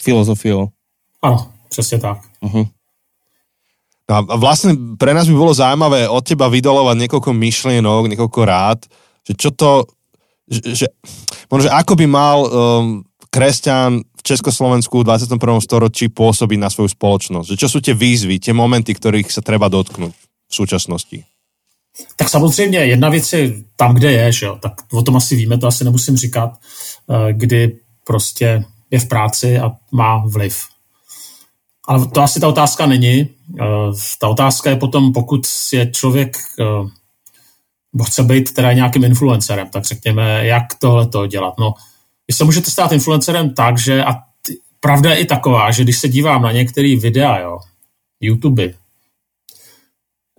[0.03, 0.67] filozofiou.
[1.23, 2.19] Áno, presne tak.
[2.43, 2.67] Uh-huh.
[4.05, 8.85] A vlastne pre nás by bolo zaujímavé od teba vydolovať niekoľko myšlienok, niekoľko rád,
[9.25, 9.89] že čo to,
[10.45, 10.87] že, že
[11.49, 12.49] možno, že ako by mal um,
[13.33, 15.41] kresťan v Československu v 21.
[15.57, 17.57] storočí pôsobiť na svoju spoločnosť?
[17.57, 20.13] Že čo sú tie výzvy, tie momenty, ktorých sa treba dotknúť
[20.49, 21.25] v súčasnosti?
[22.15, 24.57] Tak samozřejmě jedna věc je tam, kde je, že jo?
[24.61, 26.49] tak o tom asi víme, to asi nemusím říkat,
[27.09, 30.67] eh, kdy prostě je v práci a má vliv.
[31.87, 33.29] Ale to asi ta otázka není.
[33.59, 36.37] Eh, ta otázka je potom, pokud je člověk
[37.95, 41.53] nebo chce být teda nějakým influencerem, tak řekněme, jak tohle to dělat.
[41.59, 41.73] No,
[42.27, 44.13] vy se můžete stát influencerem tak, že a
[44.79, 47.59] pravda je i taková, že když se dívám na některé videa, jo,
[48.19, 48.73] YouTube,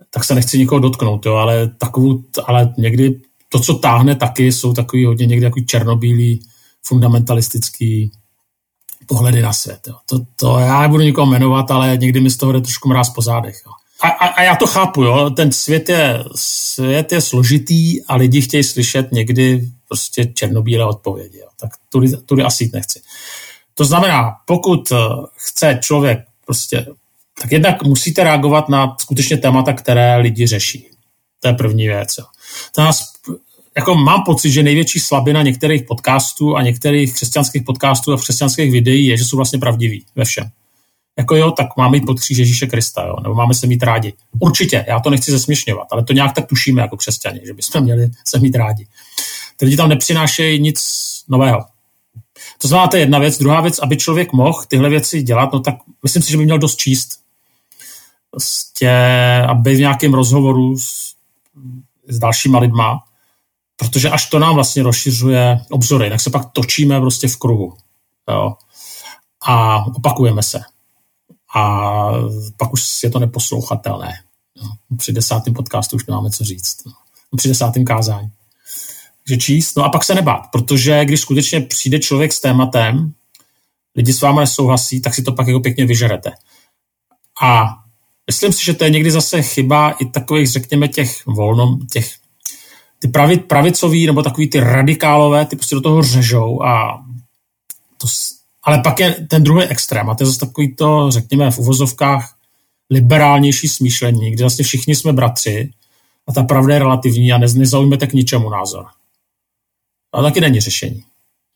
[0.09, 4.73] tak se nechci nikoho dotknout, jo, ale takovou, ale někdy to, co táhne taky, jsou
[4.73, 6.39] takový hodně někdy takový černobílý,
[6.87, 8.11] fundamentalistický
[9.07, 9.79] pohledy na svět.
[9.87, 9.95] Jo.
[10.05, 13.21] To, to já nebudu nikoho jmenovat, ale někdy mi z toho jde trošku mráz po
[13.21, 13.61] zádech.
[13.65, 13.71] Jo.
[14.01, 15.29] A, a, a já to chápu, jo.
[15.29, 21.37] ten svět je, svět je složitý a lidi chtějí slyšet někdy prostě černobílé odpovědi.
[21.39, 21.47] Jo.
[21.59, 23.01] Tak tudy, tudy asi jít nechci.
[23.73, 24.93] To znamená, pokud
[25.35, 26.85] chce člověk prostě,
[27.41, 30.87] tak jednak musíte reagovat na skutečně témata, které lidi řeší.
[31.39, 32.15] To je první věc.
[32.19, 32.25] Jo.
[32.75, 33.13] To nás,
[33.77, 39.05] jako mám pocit, že největší slabina některých podcastů a některých křesťanských podcastů a křesťanských videí
[39.05, 40.49] je, že jsou vlastně pravdiví ve všem
[41.17, 44.13] jako jo, tak máme jít pod kříž Ježíše Krista, jo, nebo máme se mít rádi.
[44.39, 48.09] Určitě, já to nechci zesměšňovat, ale to nějak tak tušíme jako křesťani, že bychom měli
[48.25, 48.87] se mít rádi.
[49.57, 50.79] Ty lidi tam nepřinášejí nic
[51.29, 51.65] nového.
[52.57, 53.37] To znamená, to je jedna věc.
[53.37, 56.59] Druhá věc, aby člověk mohl tyhle věci dělat, no tak myslím si, že by měl
[56.59, 57.19] dost číst.
[58.31, 58.91] Prostě,
[59.47, 61.13] aby v nějakém rozhovoru s,
[62.07, 63.03] s dalšíma lidma,
[63.77, 67.73] protože až to nám vlastně rozšiřuje obzory, tak se pak točíme prostě v kruhu.
[68.29, 68.55] Jo.
[69.41, 70.61] A opakujeme se.
[71.55, 72.11] A
[72.57, 74.13] pak už je to neposlouchatelné.
[74.63, 76.77] No, při desátém podcastu už nemáme co říct.
[76.85, 76.91] No,
[77.37, 78.31] při desátém kázání.
[79.27, 83.13] Takže číst, no a pak se nebát, protože když skutečně přijde člověk s tématem,
[83.95, 86.31] lidi s vámi nesouhlasí, tak si to pak jako pěkně vyžerete.
[87.41, 87.65] A
[88.27, 92.15] myslím si, že to je někdy zase chyba i takových, řekněme, těch volnom, těch
[92.99, 97.03] ty pravit, pravicový nebo takový ty radikálové, ty prostě do toho řežou a
[97.97, 98.07] to,
[98.63, 102.35] ale pak je ten druhý extrém a to je zase takový to, řekněme, v uvozovkách
[102.89, 105.71] liberálnější smýšlení, kde vlastně všichni jsme bratři
[106.27, 108.85] a ta pravda je relativní a nezaujmete k ničemu názor.
[110.13, 111.03] A taky není řešení.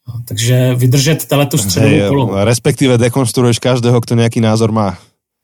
[0.08, 2.34] No, takže vydržet teletu středovou hey, polohu.
[2.44, 4.98] Respektive dekonstruuješ každého, kdo nějaký názor má.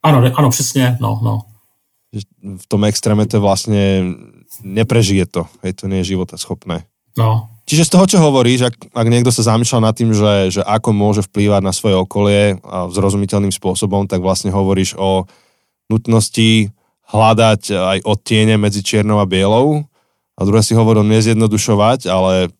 [0.04, 1.42] Ano, ano, přesně, no, no.
[2.58, 4.04] V tom extréme to vlastně
[4.64, 5.46] neprežije to.
[5.64, 6.88] Hej, to nie je života schopné.
[7.18, 7.50] No.
[7.68, 10.96] Čiže z toho, čo hovoríš, ak, ak niekto sa zamýšľal nad tým, že, že ako
[10.96, 15.28] môže vplývať na svoje okolie a zrozumiteľným spôsobom, tak vlastne hovoríš o
[15.92, 16.72] nutnosti
[17.12, 19.84] hľadať aj odtiene medzi čiernou a bielou.
[20.38, 22.54] A druhé si hovoril nezjednodušovať, ale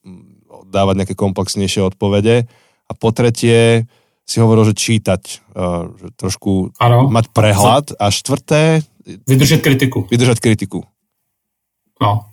[0.68, 2.50] dávať nejaké komplexnejšie odpovede.
[2.88, 3.88] A po tretie
[4.28, 5.22] si hovoril, že čítať,
[5.96, 7.08] že trošku ano.
[7.08, 7.96] mať prehľad.
[7.96, 8.84] A štvrté...
[9.24, 10.04] Vydržet kritiku.
[10.12, 10.84] Vydržet kritiku.
[12.02, 12.26] No.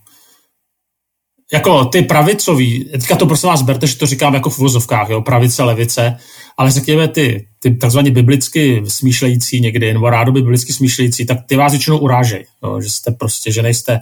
[1.52, 5.20] Jako ty pravicový, teďka to prosím vás berte, že to říkám jako v vozovkách, jo,
[5.22, 6.16] pravice, levice,
[6.56, 11.72] ale řekněme ty, ty takzvaně biblicky smýšlející někdy, nebo rádoby biblicky smýšlející, tak ty vás
[11.72, 14.00] většinou urážej, jo, že jste prostě, že nejste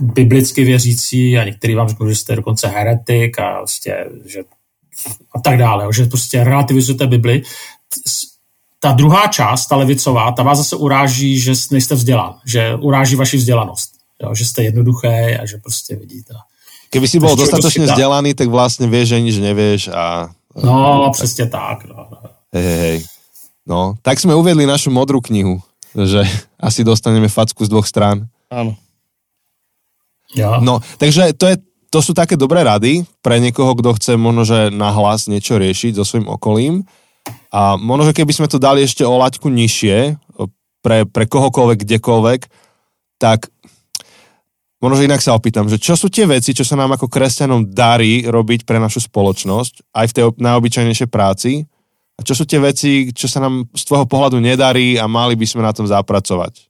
[0.00, 4.40] biblicky věřící a některý vám řeknou, že jste dokonce heretik a prostě, že
[5.34, 7.42] a tak dále, jo, že prostě relativizujete Bibli.
[8.80, 13.36] Ta druhá část, ta levicová, ta vás zase uráží, že nejste vzdělán, že uráží vaši
[13.36, 16.34] vzdělanost jo, že jste jednoduché a že prostě vidíte.
[16.90, 20.34] Keby si bol dostatočne vzdelaný, tak vlastne vieš, že nič nevieš a...
[20.58, 21.22] No, tak...
[21.22, 21.86] přesně tak.
[21.86, 22.18] No, no.
[22.50, 22.98] Hej, hej.
[23.62, 25.62] No, tak sme uviedli našu modrú knihu,
[25.94, 26.26] že
[26.58, 28.26] asi dostaneme facku z dvoch strán.
[28.50, 28.74] Áno.
[30.34, 30.58] Ja.
[30.58, 31.62] No, takže to, je,
[31.94, 36.02] to sú také dobré rady pre niekoho, kto chce možno, že nahlas niečo riešiť so
[36.02, 36.74] svojím okolím.
[37.54, 40.18] A možno, že keby sme to dali ešte o laťku nižšie,
[40.82, 42.40] pre, pre kohokoľvek, kdekoľvek,
[43.22, 43.46] tak
[44.80, 48.24] Možno, inak sa opýtam, že čo sú tie veci, čo sa nám ako kresťanom darí
[48.24, 51.68] robiť pre našu spoločnosť, aj v tej najobyčajnejšej práci,
[52.16, 55.46] a čo sú tie veci, čo sa nám z tvojho pohľadu nedarí a mali by
[55.48, 56.68] sme na tom zapracovať?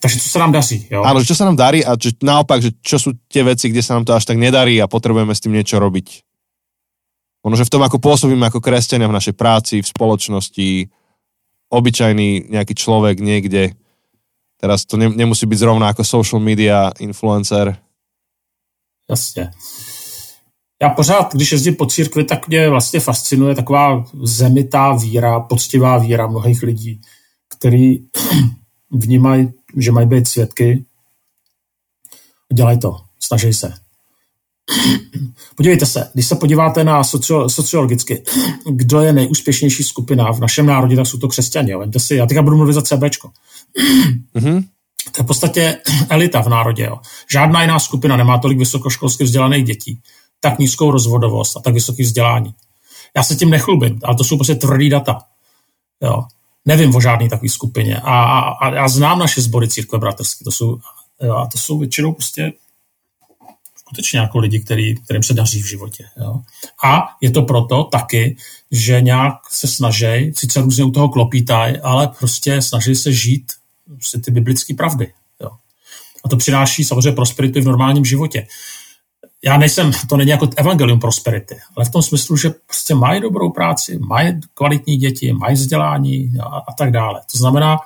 [0.00, 1.04] Takže co sa nám daří, jo?
[1.04, 4.00] Áno, čo sa nám darí a čo, naopak, že čo sú tie veci, kde sa
[4.00, 6.24] nám to až tak nedarí a potrebujeme s tým niečo robiť.
[7.44, 10.88] Ono, že v tom, ako pôsobíme ako kresťania v našej práci, v spoločnosti,
[11.68, 13.76] obyčajný nejaký človek niekde,
[14.60, 17.76] Teraz to ne, nemusí být zrovna jako social media influencer.
[19.10, 19.50] Jasně.
[20.82, 26.26] Já pořád, když jezdím po církvi, tak mě vlastně fascinuje taková zemitá víra, poctivá víra
[26.26, 27.00] mnohých lidí,
[27.48, 27.98] který
[28.90, 30.84] vnímají, že mají být svědky.
[32.54, 33.74] Dělají to, snaží se.
[35.54, 38.22] Podívejte se, když se podíváte na socio, sociologicky,
[38.70, 41.72] kdo je nejúspěšnější skupina v našem národě, tak jsou to křesťané.
[41.96, 43.30] si, já teďka budu mluvit za CBčko.
[44.34, 44.64] Mm-hmm.
[45.12, 45.76] To je v podstatě
[46.08, 46.84] elita v národě.
[46.84, 46.98] Jo.
[47.30, 50.00] Žádná jiná skupina nemá tolik vysokoškolsky vzdělaných dětí,
[50.40, 52.54] tak nízkou rozvodovost a tak vysoké vzdělání.
[53.16, 55.22] Já se tím nechlubím, ale to jsou prostě tvrdý data.
[56.02, 56.24] Jo.
[56.64, 57.96] Nevím o žádné takové skupině.
[57.96, 60.44] A, a, a já znám naše sbory církve bratrské.
[60.44, 60.78] To jsou,
[61.22, 62.52] jo, a to jsou většinou prostě
[63.90, 66.04] skutečně jako lidi, který, kterým se daří v životě.
[66.16, 66.40] Jo.
[66.84, 68.36] A je to proto taky,
[68.70, 73.52] že nějak se snaží, sice různě u toho klopítaj, ale prostě snaží se žít
[73.86, 75.12] prostě ty biblické pravdy.
[75.40, 75.50] Jo.
[76.24, 78.46] A to přináší samozřejmě prosperitu v normálním životě.
[79.44, 83.50] Já nejsem, to není jako evangelium prosperity, ale v tom smyslu, že prostě mají dobrou
[83.50, 87.20] práci, mají kvalitní děti, mají vzdělání a, a tak dále.
[87.32, 87.78] To znamená,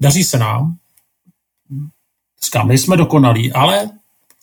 [0.00, 0.76] daří se nám,
[2.44, 3.90] říkám, nejsme dokonalí, ale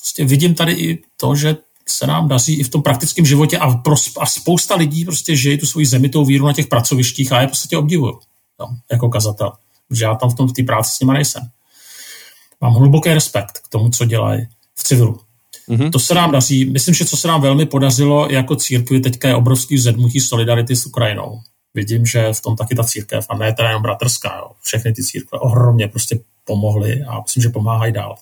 [0.07, 1.55] prostě vidím tady i to, že
[1.87, 5.57] se nám daří i v tom praktickém životě a, pro, a spousta lidí prostě žije
[5.57, 8.19] tu svoji zemitou víru na těch pracovištích a je prostě obdivuju
[8.59, 9.51] no, jako kazatel
[9.87, 11.43] protože já tam v tom v té práci s nima nejsem.
[12.61, 15.19] Mám hluboký respekt k tomu, co dělají v civilu.
[15.69, 15.91] Mm-hmm.
[15.91, 16.65] To se nám daří.
[16.65, 20.85] Myslím, že co se nám velmi podařilo jako církvi teďka je obrovský zedmutí solidarity s
[20.85, 21.39] Ukrajinou.
[21.73, 24.51] Vidím, že v tom taky ta církev, a ne teda jenom bratrská, jo.
[24.61, 28.15] všechny ty církve ohromně prostě pomohly a myslím, že pomáhají dál.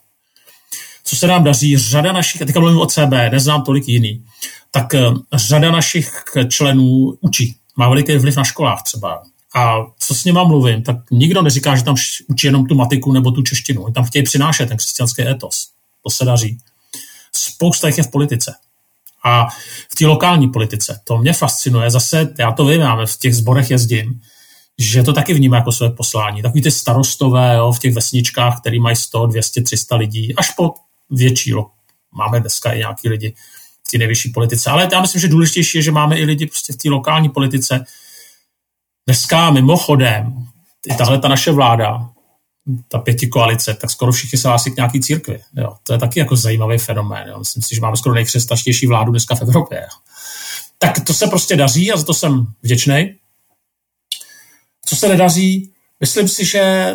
[1.08, 4.26] Co se nám daří, řada našich, a teďka mluvím o CB, neznám tolik jiný,
[4.72, 5.02] tak eh,
[5.34, 7.56] řada našich členů učí.
[7.78, 9.24] Má veliký vliv na školách třeba.
[9.56, 11.96] A co s něma mluvím, tak nikdo neříká, že tam
[12.28, 13.84] učí jenom tu matiku nebo tu češtinu.
[13.84, 15.68] Oni tam chtějí přinášet ten křesťanský etos.
[16.04, 16.58] To se daří.
[17.32, 18.56] Spousta jich je v politice.
[19.24, 19.48] A
[19.92, 21.02] v té lokální politice.
[21.04, 21.92] To mě fascinuje.
[21.92, 24.22] Zase, já to vím, já v těch zborech jezdím,
[24.78, 26.42] že to taky vnímá jako své poslání.
[26.42, 30.74] Takový ty starostové jo, v těch vesničkách, který mají 100, 200, 300 lidí, až po
[31.16, 31.50] větší.
[31.50, 31.66] Jo.
[32.12, 33.36] Máme dneska i nějaký lidi
[33.88, 34.70] v té nejvyšší politice.
[34.70, 37.86] Ale já myslím, že důležitější je, že máme i lidi prostě v té lokální politice.
[39.08, 40.48] Dneska mimochodem,
[40.88, 42.10] i tahle ta naše vláda,
[42.88, 45.40] ta pěti koalice, tak skoro všichni se hlásí k nějaký církvi.
[45.54, 45.76] Jo.
[45.84, 47.28] To je taky jako zajímavý fenomén.
[47.28, 47.40] Jo.
[47.40, 49.78] Myslím si, že máme skoro nejkřestačtější vládu dneska v Evropě.
[49.82, 50.00] Jo.
[50.78, 53.16] Tak to se prostě daří a za to jsem vděčný.
[54.86, 56.94] Co se nedaří, myslím si, že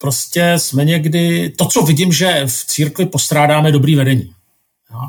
[0.00, 4.34] prostě jsme někdy, to, co vidím, že v církvi postrádáme dobrý vedení.
[4.90, 5.00] Jo.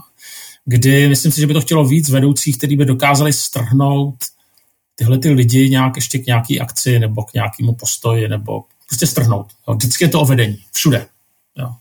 [0.65, 4.15] Kdy myslím si, že by to chtělo víc vedoucích, kteří by dokázali strhnout
[4.95, 9.47] tyhle ty lidi nějak ještě k nějaký akci nebo k nějakému postoji nebo prostě strhnout.
[9.67, 9.73] Jo.
[9.73, 10.57] Vždycky je to o vedení.
[10.73, 11.07] Všude.
[11.57, 11.71] Jo.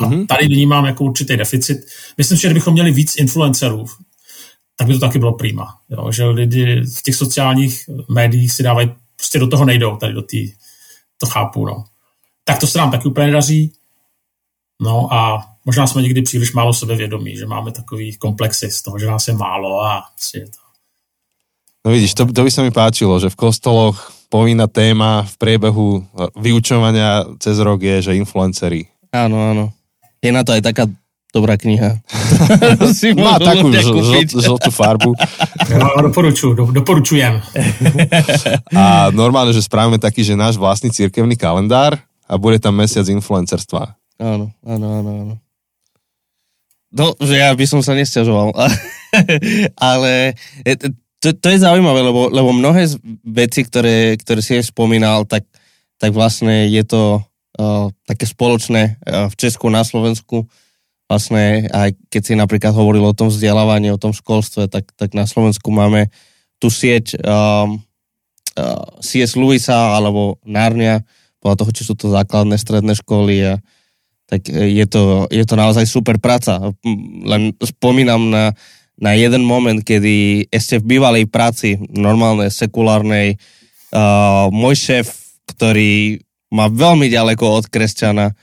[0.00, 0.26] A mm-hmm.
[0.26, 1.78] tady vnímám jako určitý deficit.
[2.18, 3.84] Myslím, že kdybychom měli víc influencerů,
[4.76, 5.78] tak by to taky bylo prima.
[5.90, 6.12] Jo.
[6.12, 10.36] Že lidi v těch sociálních médiích si dávají, prostě do toho nejdou, tady do té,
[11.18, 11.66] to chápu.
[11.66, 11.84] No.
[12.46, 13.72] Tak to se nám taky úplně nedaří.
[14.82, 19.06] No a možná jsme někdy příliš málo sebevědomí, že máme takový komplexy z toho, že
[19.06, 20.66] nás je málo a prostě je to.
[21.86, 26.02] No vidíš, to, to by sa mi páčilo, že v kostoloch povinná téma v priebehu
[26.02, 26.02] e,
[26.34, 28.90] vyučovania cez rok je, že influenceri.
[29.14, 29.64] Áno, áno.
[30.18, 30.90] Je na to aj taká
[31.30, 32.02] dobrá kniha.
[33.22, 35.14] Má takú žl, žltú farbu.
[35.66, 37.42] No, doporučujem, do, doporučujem.
[38.70, 43.94] A normálne, že spravíme taký, že náš vlastný cirkevný kalendár a bude tam mesiac influencerstva.
[44.18, 45.34] Áno, áno, áno, áno.
[46.96, 48.56] No, že ja by som sa nestiažoval.
[49.90, 50.34] Ale
[51.20, 52.86] to, to je zaujímavé, lebo, lebo mnohé
[53.26, 55.44] veci, ktoré, ktoré si spomínal, tak,
[56.00, 57.20] tak vlastne je to
[57.58, 60.46] uh, také spoločné uh, v Česku, na Slovensku.
[61.06, 65.28] Vlastne aj keď si napríklad hovoril o tom vzdelávaní, o tom školstve, tak, tak na
[65.28, 66.08] Slovensku máme
[66.56, 67.78] tu sieť um,
[68.56, 71.04] uh, CS Luisa alebo Narnia,
[71.46, 73.62] podľa toho, či sú to základné, stredné školy a
[74.26, 76.74] tak je to, je to naozaj super práca.
[77.22, 78.50] Len spomínam na,
[78.98, 83.38] na jeden moment, kedy ešte v bývalej práci, normálnej, sekulárnej,
[83.94, 85.06] uh, môj šéf,
[85.46, 86.18] ktorý
[86.50, 88.34] má veľmi ďaleko od kresťana,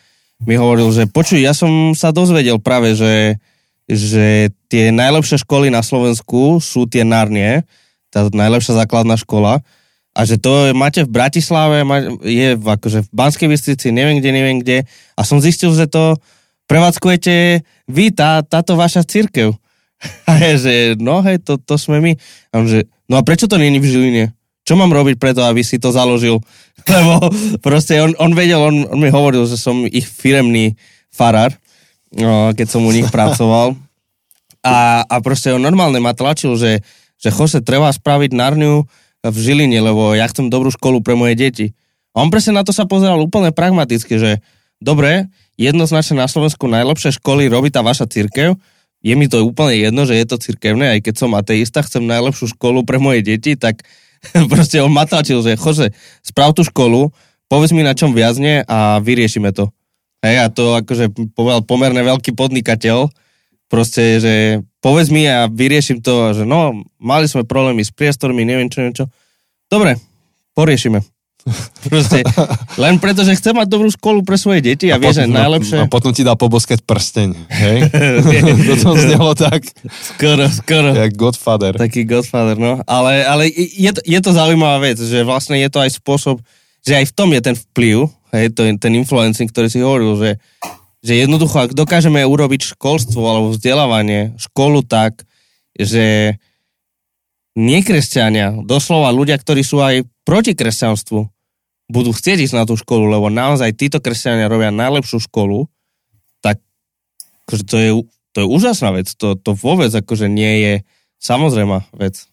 [0.47, 3.43] mi hovoril, že počuj, ja som sa dozvedel práve, že,
[3.91, 7.67] že tie najlepšie školy na Slovensku sú tie Narnie,
[8.07, 9.59] tá najlepšia základná škola,
[10.13, 11.81] a že to máte v Bratislave,
[12.21, 14.85] je v, akože v Banskej Bystrici, neviem kde, neviem kde.
[15.17, 16.21] A som zistil, že to
[16.69, 19.57] prevádzkujete vy, tá, táto vaša církev.
[20.29, 22.13] A je, že no hej, to, to sme my.
[22.53, 24.25] A on, že, no a prečo to není v Žiline?
[24.63, 26.39] Čo mám robiť preto, aby si to založil?
[26.93, 30.77] Lebo proste on, on vedel, on, on mi hovoril, že som ich firemný
[31.09, 31.57] farár,
[32.13, 33.73] no, keď som u nich pracoval.
[34.63, 36.85] A, a proste on normálne ma tlačil, že,
[37.17, 38.87] že Jose, treba spraviť Narniu
[39.23, 41.65] v Žiline, lebo ja chcem dobrú školu pre moje deti.
[42.11, 44.31] A on presne na to sa pozeral úplne pragmaticky, že
[44.83, 48.59] dobre, jednoznačne na Slovensku najlepšie školy robí tá vaša církev,
[49.03, 52.55] je mi to úplne jedno, že je to cirkevné, aj keď som ateista, chcem najlepšiu
[52.55, 53.83] školu pre moje deti, tak
[54.51, 55.91] proste on ma tlačil, že Jose,
[56.23, 57.11] sprav tú školu,
[57.51, 59.71] povedz mi na čom viazne a vyriešime to.
[60.23, 63.11] Hej, a to akože povedal pomerne veľký podnikateľ,
[63.67, 64.33] proste, že
[64.83, 68.95] povedz mi a vyriešim to, že no, mali sme problémy s priestormi, neviem čo, neviem
[68.99, 69.05] čo.
[69.71, 69.95] Dobre,
[70.51, 70.99] poriešime.
[71.91, 72.23] Proste,
[72.79, 75.83] len preto, že chce mať dobrú školu pre svoje deti a, a vie, že najlepšie...
[75.83, 77.77] A potom ti dá poboskať prsteň, hej?
[78.71, 79.67] to som znelo tak.
[80.15, 80.95] Skoro, skoro.
[80.95, 81.75] Jak Godfather.
[81.75, 82.79] Taký Godfather, no.
[82.87, 86.39] Ale, ale je, to, je to zaujímavá vec, že vlastne je to aj spôsob,
[86.79, 90.15] že aj v tom je ten vplyv, hej, to je ten influencing, ktorý si hovoril,
[90.15, 90.29] že,
[91.03, 95.27] že jednoducho, ak dokážeme urobiť školstvo alebo vzdelávanie, školu tak,
[95.75, 96.39] že
[97.59, 101.27] nekresťania, doslova ľudia, ktorí sú aj proti kresťanstvu,
[101.91, 105.67] budú chcieť ísť na tú školu, lebo naozaj títo kresťania robia najlepšiu školu,
[106.39, 106.63] tak
[107.45, 107.91] akože to, je,
[108.31, 109.11] to je úžasná vec.
[109.19, 110.73] To, to vôbec akože nie je
[111.19, 112.25] samozrejmá vec.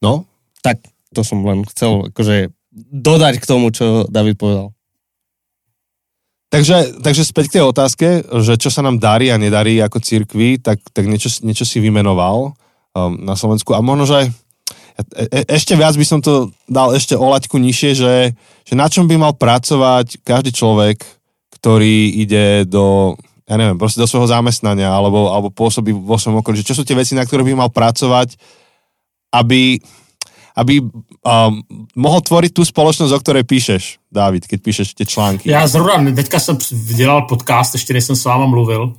[0.00, 0.24] No?
[0.64, 0.80] Tak
[1.12, 2.50] to som len chcel akože
[2.90, 4.72] dodať k tomu, čo David povedal.
[6.50, 8.06] Takže, takže späť k tej otázke,
[8.42, 12.50] že čo sa nám darí a nedarí ako cirkvi, tak, tak niečo, niečo si vymenoval
[12.50, 13.70] um, na Slovensku.
[13.70, 14.34] A možno, že
[15.16, 18.14] E, e, ešte viac by som to dal ešte o laťku nižšie, že,
[18.66, 21.00] že na čom by mal pracovať každý človek,
[21.60, 23.16] ktorý ide do
[23.50, 26.86] ja neviem, proste do svojho zamestnania alebo, alebo pôsobí vo svojom okolí, že čo sú
[26.86, 28.38] tie veci, na ktoré by mal pracovať,
[29.34, 29.82] aby,
[30.60, 31.64] aby um,
[31.96, 35.48] mohl tvoriť tu společnost, o které píšeš, David, keď píšeš tie články.
[35.48, 36.58] Já zrovna, teďka jsem
[36.96, 38.92] dělal podcast, ještě než jsem s váma mluvil,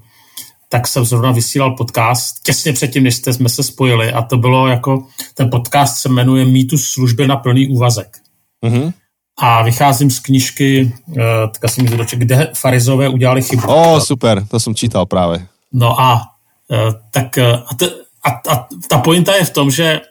[0.69, 5.05] tak jsem zrovna vysílal podcast těsně předtím, než jsme se spojili a to bylo jako,
[5.35, 8.17] ten podcast se jmenuje Mýtus služby na plný úvazek.
[8.65, 8.93] Mm-hmm.
[9.37, 11.15] A vycházím z knižky, uh,
[11.51, 13.67] teďka jsem mi doček, kde farizové udělali chybu.
[13.67, 15.47] O, oh, super, to jsem čítal právě.
[15.73, 16.21] No a
[16.67, 17.89] uh, tak uh, a, t,
[18.25, 20.01] a, a ta pointa je v tom, že,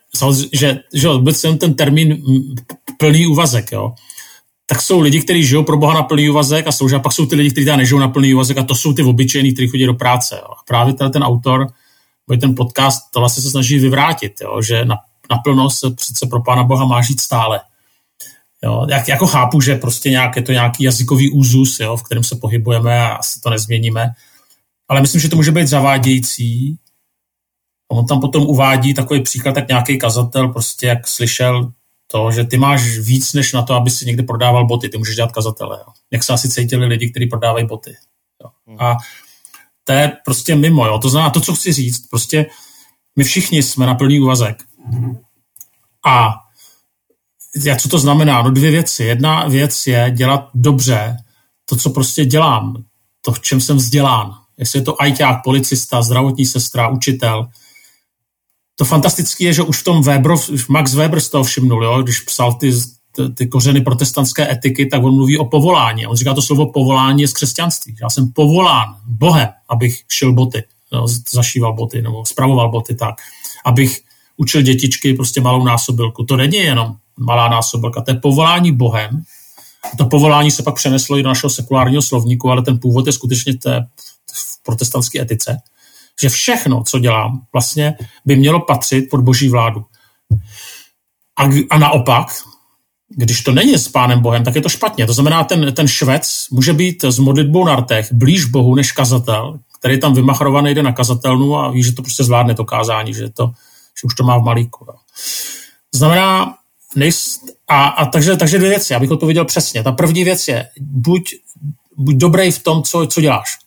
[0.52, 2.22] že, že vůbec ten termín
[2.98, 3.94] plný úvazek, jo,
[4.66, 7.36] tak jsou lidi, kteří žijou pro Boha na plný úvazek a, a pak jsou ty
[7.36, 9.94] lidi, kteří tam nežijou na plný úvazek a to jsou ty obyčejní, kteří chodí do
[9.94, 10.36] práce.
[10.42, 10.48] Jo.
[10.50, 11.66] A právě ten, ten autor,
[12.40, 14.96] ten podcast, to vlastně se snaží vyvrátit, jo, že na,
[15.30, 17.60] naplno se přece pro Pána Boha má žít stále.
[18.64, 22.24] Jo, jak, jako chápu, že prostě nějak, je to nějaký jazykový úzus, jo, v kterém
[22.24, 24.10] se pohybujeme a asi to nezměníme,
[24.88, 26.76] ale myslím, že to může být zavádějící.
[27.92, 31.72] On tam potom uvádí takový příklad, tak nějaký kazatel prostě jak slyšel
[32.06, 35.16] to, že ty máš víc než na to, aby si někde prodával boty, ty můžeš
[35.16, 35.78] dělat kazatele.
[35.78, 35.92] Jo.
[36.10, 37.96] Jak se asi cítili lidi, kteří prodávají boty.
[38.42, 38.76] Jo.
[38.78, 38.96] A
[39.84, 40.86] to je prostě mimo.
[40.86, 40.98] Jo.
[40.98, 42.06] To znamená to, co chci říct.
[42.06, 42.46] Prostě
[43.16, 44.62] my všichni jsme na plný úvazek.
[46.06, 46.34] A
[47.64, 48.42] já, co to znamená?
[48.42, 49.04] No dvě věci.
[49.04, 51.16] Jedna věc je dělat dobře
[51.64, 52.84] to, co prostě dělám,
[53.20, 54.34] to, v čem jsem vzdělán.
[54.56, 57.48] Jestli je to ajťák, policista, zdravotní sestra, učitel.
[58.80, 60.32] To fantastické je, že už v tom Weber,
[60.68, 62.02] Max Weber z toho všimnul, jo?
[62.02, 62.72] když psal ty,
[63.34, 66.06] ty, kořeny protestantské etiky, tak on mluví o povolání.
[66.06, 67.96] On říká to slovo povolání z křesťanství.
[68.02, 73.14] Já jsem povolán Bohem, abych šil boty, no, zašíval boty nebo spravoval boty tak,
[73.64, 74.00] abych
[74.36, 76.24] učil dětičky prostě malou násobilku.
[76.24, 78.00] To není jenom malá násobilka.
[78.00, 79.22] To je povolání Bohem.
[79.98, 83.56] To povolání se pak přeneslo i do našeho sekulárního slovníku, ale ten původ je skutečně
[83.56, 83.86] té,
[84.32, 85.56] v protestantské etice,
[86.22, 87.94] že všechno, co dělám, vlastně
[88.24, 89.84] by mělo patřit pod boží vládu.
[91.38, 92.26] A, a naopak,
[93.16, 95.06] když to není s pánem Bohem, tak je to špatně.
[95.06, 99.58] To znamená, ten, ten švec může být s modlitbou na rtech blíž Bohu než kazatel,
[99.78, 103.30] který tam vymachrovaný, jde na kazatelnu a ví, že to prostě zvládne to kázání, že,
[103.30, 103.46] to,
[104.00, 104.84] že už to má v malíku.
[104.88, 104.94] Jo.
[105.90, 106.54] To znamená,
[106.96, 109.82] nejs, a, a takže, takže dvě věci, abych odpověděl přesně.
[109.82, 111.34] Ta první věc je, buď,
[111.96, 113.58] buď dobrý v tom, co, co děláš.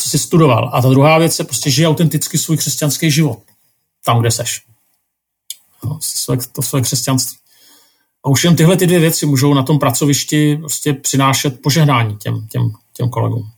[0.00, 0.70] Co jsi studoval.
[0.72, 3.38] A ta druhá věc je prostě žij autenticky svůj křesťanský život.
[4.04, 4.62] Tam, kde seš.
[5.84, 7.38] No, své, to své křesťanství.
[8.24, 12.46] A už jen tyhle ty dvě věci můžou na tom pracovišti prostě přinášet požehnání těm,
[12.46, 13.50] těm, těm kolegům.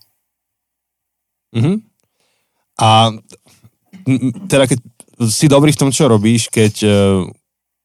[1.57, 1.81] Mm-hmm.
[2.81, 3.11] A
[4.49, 4.79] teda keď
[5.31, 6.97] si dobrý v tom, čo robíš, keď, e,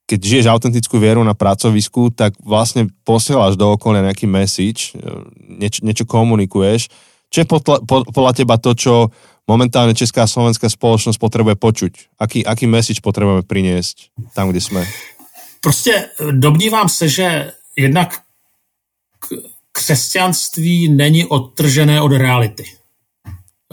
[0.07, 6.07] keď žiješ autentickú vieru na pracovisku, tak vlastne posielaš do okolia nejaký message, e, niečo
[6.07, 6.87] komunikuješ.
[7.29, 7.77] Čo je podľa,
[8.11, 9.11] podľa teba to, čo
[9.47, 11.93] momentálne česká a slovenská spoločnosť potrebuje počuť?
[12.19, 14.83] Aký, aký message potrebujeme priniesť tam, kde sme?
[15.61, 18.21] Prostě e, domnívám se, že jednak
[19.71, 22.63] křesťanství není odtržené od reality.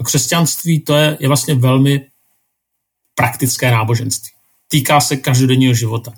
[0.04, 2.06] Křesťanství to je, je vlastně velmi
[3.14, 4.32] praktické náboženství.
[4.68, 6.12] Týká se každodenního života.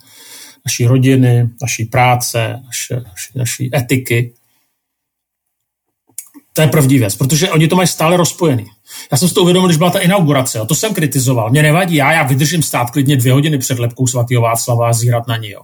[0.64, 4.34] Naší rodiny, naší práce, naše, naší, naší etiky.
[6.57, 8.66] To je první věc, protože oni to mají stále rozpojený.
[9.12, 11.50] Já jsem si to uvědomil, když byla ta inaugurace, a to jsem kritizoval.
[11.50, 15.26] Mě nevadí, já, já vydržím stát klidně dvě hodiny před lepkou svatého Václava a zírat
[15.26, 15.54] na ní.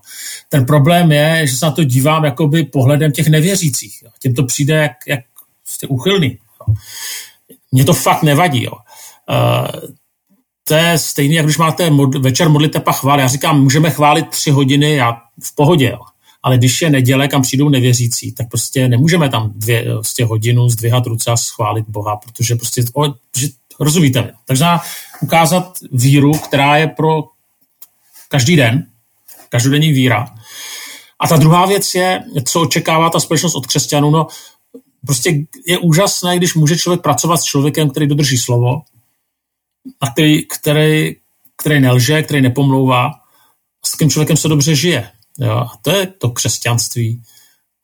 [0.48, 4.02] Ten problém je, že se na to dívám jakoby pohledem těch nevěřících.
[4.02, 4.10] Jo.
[4.18, 5.20] Těm to přijde jak, jak
[5.62, 6.38] prostě uchylný.
[6.60, 6.74] Jo.
[7.72, 8.64] Mně to fakt nevadí.
[8.64, 8.72] Jo.
[8.72, 9.90] Uh,
[10.64, 13.20] to je stejný, jak když máte mod, večer modliteb a chvál.
[13.20, 15.12] Já říkám, můžeme chválit tři hodiny, já
[15.42, 16.00] v pohodě, jo.
[16.42, 21.06] Ale když je neděle, kam přijdou nevěřící, tak prostě nemůžeme tam dvě prostě hodinu zdvihat
[21.06, 23.48] ruce a schválit Boha, protože prostě, o, že,
[23.80, 24.32] rozumíte.
[24.46, 24.64] Takže
[25.22, 27.24] ukázat víru, která je pro
[28.28, 28.86] každý den,
[29.48, 30.34] každodenní víra.
[31.18, 34.10] A ta druhá věc je, co očekává ta společnost od křesťanů.
[34.10, 34.26] No,
[35.06, 38.82] prostě je úžasné, když může člověk pracovat s člověkem, který dodrží slovo,
[40.00, 41.16] a který, který,
[41.56, 43.10] který nelže, který nepomlouvá,
[43.84, 45.10] s takým člověkem se dobře žije.
[45.40, 47.22] A to je to křesťanství,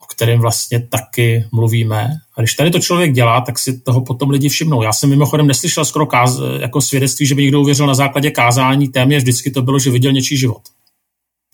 [0.03, 2.11] o kterém vlastně taky mluvíme.
[2.37, 4.83] A když tady to člověk dělá, tak si toho potom lidi všimnou.
[4.83, 8.89] Já jsem mimochodem neslyšel skoro káz, jako svědectví, že by někdo uvěřil na základě kázání.
[8.89, 10.63] Téměř vždycky to bylo, že viděl něčí život.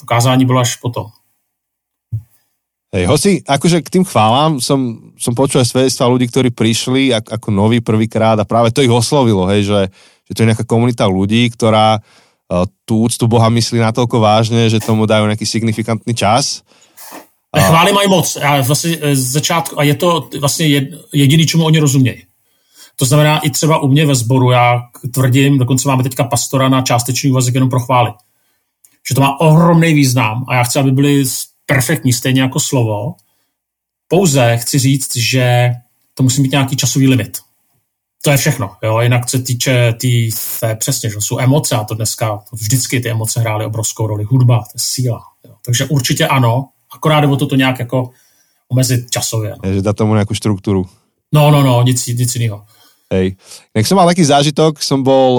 [0.00, 1.06] To kázání bylo až potom.
[2.94, 7.26] Hej, hoci, akože k tým chválam som, som počul aj svedectva ľudí, ktorí prišli ako,
[7.34, 9.80] ako noví prvýkrát a práve to ich oslovilo, hej, že,
[10.22, 11.98] že to je nejaká komunita ľudí, ktorá
[12.84, 16.60] tú úctu Boha myslí natoľko vážne, že tomu dajú nejaký signifikantný čas.
[17.52, 17.60] A...
[17.60, 18.36] Chvály mají moc.
[18.36, 20.66] A vlastně začátku, a je to vlastně
[21.12, 22.22] jediný, čemu oni rozumějí.
[22.96, 24.82] To znamená i třeba u mě ve sboru, já
[25.12, 28.12] tvrdím, dokonce máme teďka pastora na částečný úvazek jenom pro chvály.
[29.08, 31.24] Že to má ohromný význam a já chci, aby byly
[31.66, 33.14] perfektní, stejně jako slovo.
[34.08, 35.70] Pouze chci říct, že
[36.14, 37.38] to musí mít nějaký časový limit.
[38.24, 38.70] To je všechno.
[38.82, 39.00] Jo?
[39.00, 40.30] Jinak se týče tý,
[40.68, 44.24] je přesně, že jsou emoce a to dneska to vždycky ty emoce hrály obrovskou roli.
[44.24, 45.20] Hudba, to je síla.
[45.44, 45.54] Jo?
[45.64, 48.10] Takže určitě ano, akorát jde o to, to nějak jako
[48.68, 49.54] omezit časově.
[49.64, 49.72] No.
[49.72, 50.86] Že dá tomu nějakou strukturu.
[51.34, 52.62] No, no, no, nic, nic jiného.
[53.12, 53.36] Hej.
[53.76, 55.30] Jak som mal taký zážitok, som bol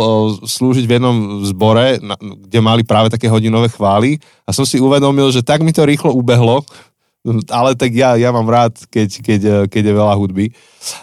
[0.47, 1.99] slúžiť v jednom zbore,
[2.47, 6.13] kde mali práve také hodinové chvály a som si uvedomil, že tak mi to rýchlo
[6.13, 6.61] ubehlo,
[7.49, 10.45] ale tak ja, ja mám rád, keď, keď, e, keď je veľa hudby.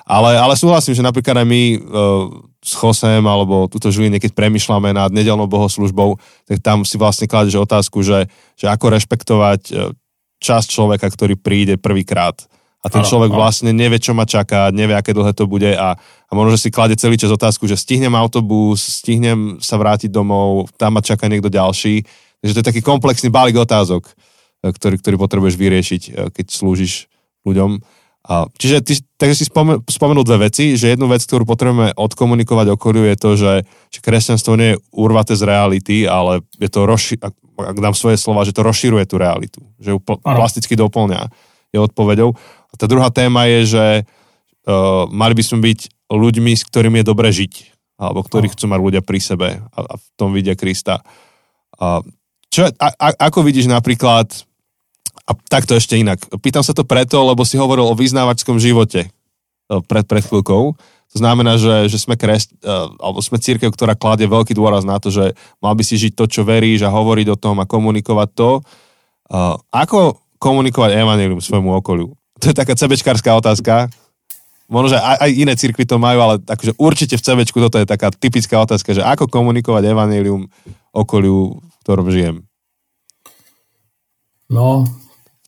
[0.06, 2.30] Ale, ale súhlasím, že napríklad aj my uh,
[2.62, 6.14] s Chosem alebo túto Žiline, keď premyšľame nad nedelnou bohoslužbou,
[6.46, 9.90] tak tam si vlastne kladeš otázku, že, že ako rešpektovať e,
[10.38, 12.38] čas človeka, ktorý príde prvýkrát
[12.82, 16.32] a ten človek vlastne nevie, čo ma čaká, nevie, aké dlhé to bude a, a
[16.34, 20.98] možno, že si klade celý čas otázku, že stihnem autobus, stihnem sa vrátiť domov, tam
[20.98, 22.02] ma čaká niekto ďalší.
[22.42, 24.10] Takže to je taký komplexný balík otázok,
[24.70, 27.10] ktorý, ktorý potrebuješ vyriešiť, e, keď slúžiš
[27.42, 27.82] ľuďom.
[28.22, 32.66] A, čiže ty, takže si spomen, spomenul dve veci, že jednu vec, ktorú potrebujeme odkomunikovať
[32.78, 33.54] okoliu je to, že,
[33.90, 38.22] že kresťanstvo nie je urvaté z reality, ale je to rozši- ak, ak dám svoje
[38.22, 41.34] slova, že to rozširuje tú realitu, že ju pl- plasticky doplňa
[41.74, 42.38] je odpovedou.
[42.70, 47.10] A tá druhá téma je, že uh, mali by sme byť ľuďmi, s ktorými je
[47.10, 51.02] dobre žiť, alebo ktorí chcú mať ľudia pri sebe a, a v tom vidia Krista.
[51.74, 52.06] Uh,
[52.52, 54.44] čo, a, a, ako vidíš napríklad,
[55.32, 59.80] a takto ešte inak, pýtam sa to preto, lebo si hovoril o vyznávačskom živote uh,
[59.80, 60.76] pred, pred chvíľkou.
[61.12, 65.00] To znamená, že, že sme, kres, uh, alebo sme církev, ktorá kladie veľký dôraz na
[65.00, 65.32] to, že
[65.64, 68.50] mal by si žiť to, čo veríš a hovoriť o tom a komunikovať to.
[69.32, 72.12] Uh, ako komunikovať evanelium svojmu okoliu?
[72.40, 73.86] To je taká cebečkárska otázka.
[74.72, 77.84] Možno, že aj, aj iné cirkvy to majú, ale akože určite v cebečku toto je
[77.84, 80.48] taká typická otázka, že ako komunikovať evanelium
[80.96, 82.36] okoliu, v ktorom žijem.
[84.48, 84.88] No.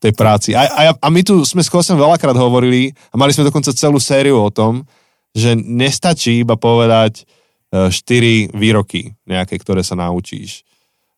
[0.05, 0.53] Tej práci.
[0.53, 3.97] A, a, a my tu sme s Kosem veľakrát hovorili a mali sme dokonca celú
[3.97, 4.85] sériu o tom,
[5.33, 10.69] že nestačí iba povedať e, štyri výroky nejaké, ktoré sa naučíš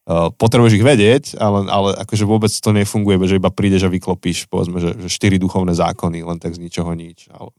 [0.07, 4.47] Uh, potrebuješ ich vedieť, ale, ale akože vôbec to nefunguje, že iba prídeš a vyklopíš,
[4.47, 7.27] povedzme, že, že štyri duchovné zákony, len tak z ničoho nič.
[7.35, 7.51] Ale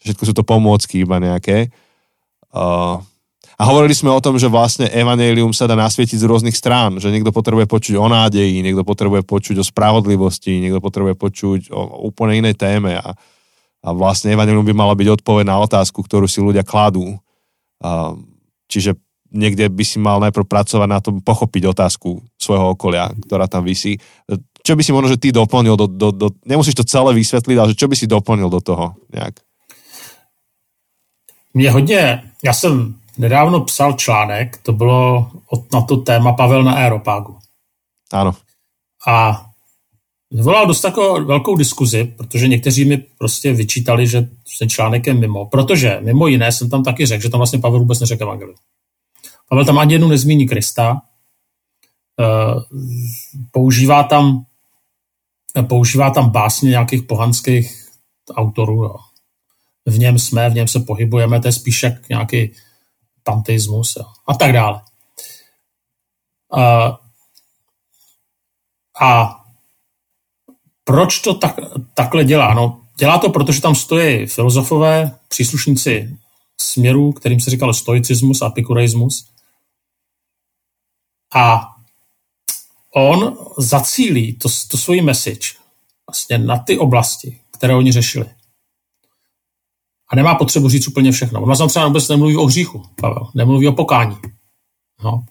[0.00, 1.68] všetko sú to pomôcky iba nejaké.
[2.48, 2.96] Uh,
[3.58, 7.12] a hovorili sme o tom, že vlastne evanelium sa dá nasvietiť z rôznych strán, že
[7.12, 12.40] niekto potrebuje počuť o nádeji, niekto potrebuje počuť o spravodlivosti, niekto potrebuje počuť o, úplne
[12.40, 13.12] inej téme a,
[13.82, 17.18] a vlastne evanelium by mala byť odpoveď na otázku, ktorú si ľudia kladú.
[18.70, 18.94] Čiže
[19.32, 23.98] niekde by si mal najprv pracovať na tom, pochopiť otázku svojho okolia, ktorá tam vysí.
[24.62, 27.70] Čo by si možno, že ty doplnil do, do, do nemusíš to celé vysvetliť, ale
[27.74, 29.42] že čo by si doplnil do toho nejak?
[31.54, 35.30] Mě hodně, já jsem nedávno psal článek, to bylo
[35.72, 37.38] na to téma Pavel na Aeropágu.
[38.12, 38.32] Ano.
[39.06, 39.46] A
[40.30, 45.46] vyvolal dost takovou velkou diskuzi, protože někteří mi prostě vyčítali, že ten článek je mimo.
[45.46, 48.56] Protože mimo jiné jsem tam taky řekl, že tam vlastně Pavel vůbec neřekl evangelium.
[49.48, 51.02] Pavel tam ani jednou nezmíní Krista.
[52.20, 52.80] Eh,
[53.50, 54.44] používá tam,
[55.68, 57.88] používá tam básně nějakých pohanských
[58.34, 58.84] autorů.
[58.84, 58.94] Jo.
[59.86, 62.52] V něm jsme, v něm se pohybujeme, to je spíš jak nějaký
[63.24, 64.80] panteismus a tak dále.
[66.52, 66.98] A,
[69.00, 69.40] a
[70.84, 71.56] proč to tak,
[71.94, 72.54] takhle dělá?
[72.54, 76.16] No, dělá to, protože tam stojí filozofové, příslušníci
[76.60, 79.32] směrů, kterým se říkal stoicismus a epikureismus,
[81.34, 81.74] a
[82.94, 85.48] on zacílí to, to svůj message
[86.08, 88.30] vlastně na ty oblasti, které oni řešili.
[90.12, 91.40] A nemá potřebu říct úplně všechno.
[91.40, 93.28] On vlastně třeba vůbec nemluví o hříchu, Pavel.
[93.34, 94.16] Nemluví o pokání.
[95.04, 95.24] No.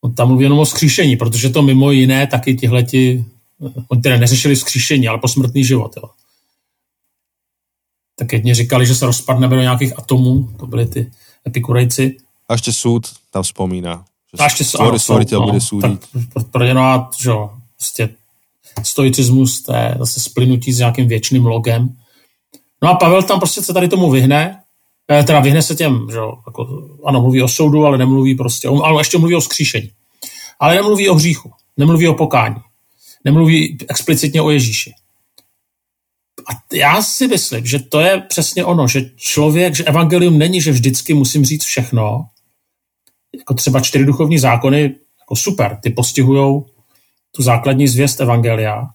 [0.00, 3.24] On tam mluví jenom o skříšení, protože to mimo jiné taky tihleti,
[3.88, 5.96] oni teda neřešili skříšení, ale posmrtný život.
[5.96, 6.10] Jo.
[8.18, 11.12] Tak jedni říkali, že se rozpadneme do nějakých atomů, to byly ty
[11.46, 12.16] epikurejci.
[12.48, 14.04] A ještě soud tam vzpomíná.
[14.38, 16.08] A ještě Stvor, stvořitel no, bude soudit.
[16.34, 18.08] Tak pro no, že jo, prostě
[18.82, 21.96] stoicismus, to je zase splynutí s nějakým věčným logem.
[22.82, 24.62] No a Pavel tam prostě se tady tomu vyhne,
[25.10, 29.00] eh, teda vyhne se těm, že jako, ano, mluví o soudu, ale nemluví prostě, ale
[29.00, 29.90] ještě mluví o skříšení.
[30.60, 32.56] Ale nemluví o hříchu, nemluví o pokání,
[33.24, 34.92] nemluví explicitně o Ježíši.
[36.50, 40.72] A já si myslím, že to je přesně ono, že člověk, že evangelium není, že
[40.72, 42.26] vždycky musím říct všechno,
[43.38, 44.82] jako třeba čtyři duchovní zákony,
[45.20, 46.62] jako super, ty postihují
[47.30, 48.88] tu základní zvěst Evangelia,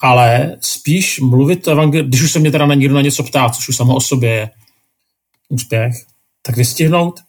[0.00, 3.50] ale spíš mluvit o evangeliu, když už se mě teda na někdo na něco ptá,
[3.50, 4.50] což už samo o sobě je
[5.48, 5.94] úspěch,
[6.42, 7.20] tak vystihnout,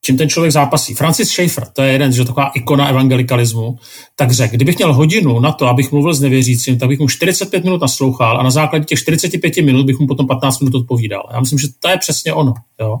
[0.00, 0.94] čím ten člověk zápasí.
[0.94, 3.78] Francis Schaeffer, to je jeden, že taková ikona evangelikalismu,
[4.16, 7.64] tak řekl, kdybych měl hodinu na to, abych mluvil s nevěřícím, tak bych mu 45
[7.64, 11.28] minut naslouchal a na základě těch 45 minut bych mu potom 15 minut odpovídal.
[11.32, 12.54] Já myslím, že to je přesně ono.
[12.80, 12.98] Jo.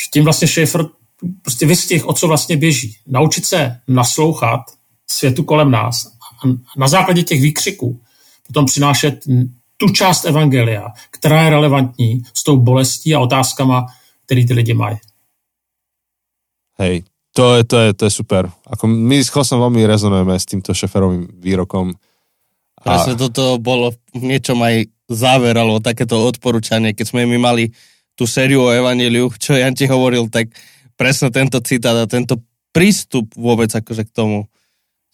[0.00, 0.86] Že tím vlastně Schaeffer
[1.42, 2.96] prostě vystihl, o co vlastně běží.
[3.06, 4.60] Naučit se naslouchat
[5.10, 6.12] světu kolem nás
[6.76, 8.00] na základě těch výkřiků
[8.46, 9.24] potom přinášet
[9.76, 13.86] tu část evangelia, která je relevantní s tou bolestí a otázkama,
[14.26, 14.96] který ty lidi mají.
[16.78, 18.50] Hej, to je, to je, to je super.
[18.66, 21.96] Ako my s Chosom veľmi rezonujeme s týmto šeferovým výrokom.
[22.82, 22.84] A...
[22.84, 27.72] Presne toto bolo v niečom aj záver, alebo takéto odporúčanie, keď sme my mali
[28.12, 30.52] tú sériu o Evangeliu, čo Jan ti hovoril, tak
[31.00, 32.40] presne tento citát a tento
[32.72, 34.52] prístup vôbec akože k tomu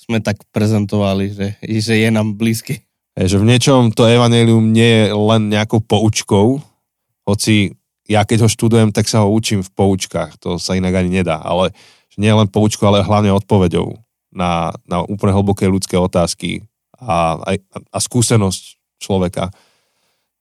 [0.08, 2.80] sme tak prezentovali, že, že je nám blízky.
[3.12, 6.64] Je, že v niečom to Evangelium nie je len nejakou poučkou,
[7.28, 7.76] hoci
[8.08, 11.36] ja keď ho študujem, tak sa ho učím v poučkách, to sa inak ani nedá,
[11.44, 11.76] ale
[12.18, 13.94] nie len poučkou, ale hlavne odpoveďou
[14.34, 16.66] na, na úplne hlboké ľudské otázky
[16.98, 17.50] a, a,
[17.94, 19.54] a skúsenosť človeka.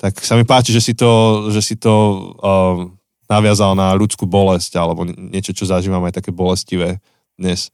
[0.01, 1.93] Tak sa mi páči, že si to, že si to
[2.41, 2.89] uh,
[3.29, 6.97] naviazal na ľudskú bolesť alebo niečo, čo zažívam aj také bolestivé
[7.37, 7.69] dnes.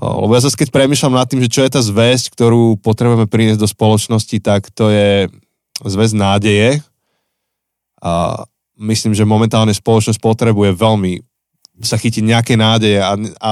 [0.00, 3.60] Lebo ja zase keď premyšľam nad tým, že čo je tá zväzť, ktorú potrebujeme priniesť
[3.60, 5.28] do spoločnosti, tak to je
[5.84, 6.80] zväzť nádeje.
[8.00, 8.42] A
[8.80, 11.22] myslím, že momentálne spoločnosť potrebuje veľmi
[11.82, 13.50] sa chytiť nejaké nádeje a, a,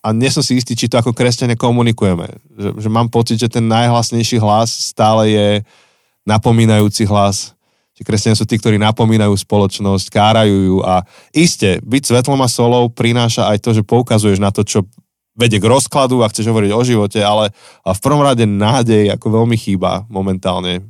[0.00, 2.26] a nie som si istý, či to ako kresťania komunikujeme.
[2.56, 5.48] Že, že mám pocit, že ten najhlasnejší hlas stále je
[6.24, 7.52] napomínajúci hlas.
[7.98, 11.04] Že kresťania sú tí, ktorí napomínajú spoločnosť, kárajú ju a
[11.36, 14.88] iste, byť svetlom a solou prináša aj to, že poukazuješ na to, čo
[15.40, 19.40] vedie k rozkladu a chceš hovoriť o živote, ale a v prvom rade nádej ako
[19.40, 20.84] veľmi chýba momentálne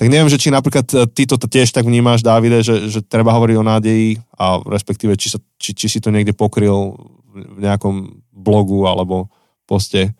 [0.00, 3.36] tak neviem, že či napríklad e, ty to tiež tak vnímáš, Davide, že, že treba
[3.36, 6.96] hovoriť o nádeji a respektíve, či, sa, či, či si to niekde pokryl
[7.36, 9.28] v nějakom blogu alebo
[9.68, 10.16] poste.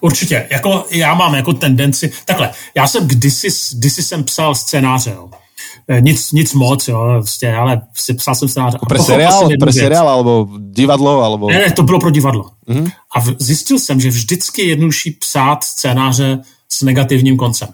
[0.00, 5.30] Určitě, jako já mám jako tendenci, takhle, já jsem kdysi, kdysi jsem psal scénáře, jo.
[5.88, 8.78] E, nic, nic moc, jo, prostě, ale si psal jsem scénáře.
[8.88, 11.48] Pre seriál, pre seriál, alebo divadlo, alebo...
[11.50, 12.50] Ne, ne, to bylo pro divadlo.
[12.68, 12.92] Mm-hmm.
[13.14, 16.38] A v, zjistil jsem, že vždycky je jednodušší psát scénáře
[16.72, 17.68] s negativním koncem.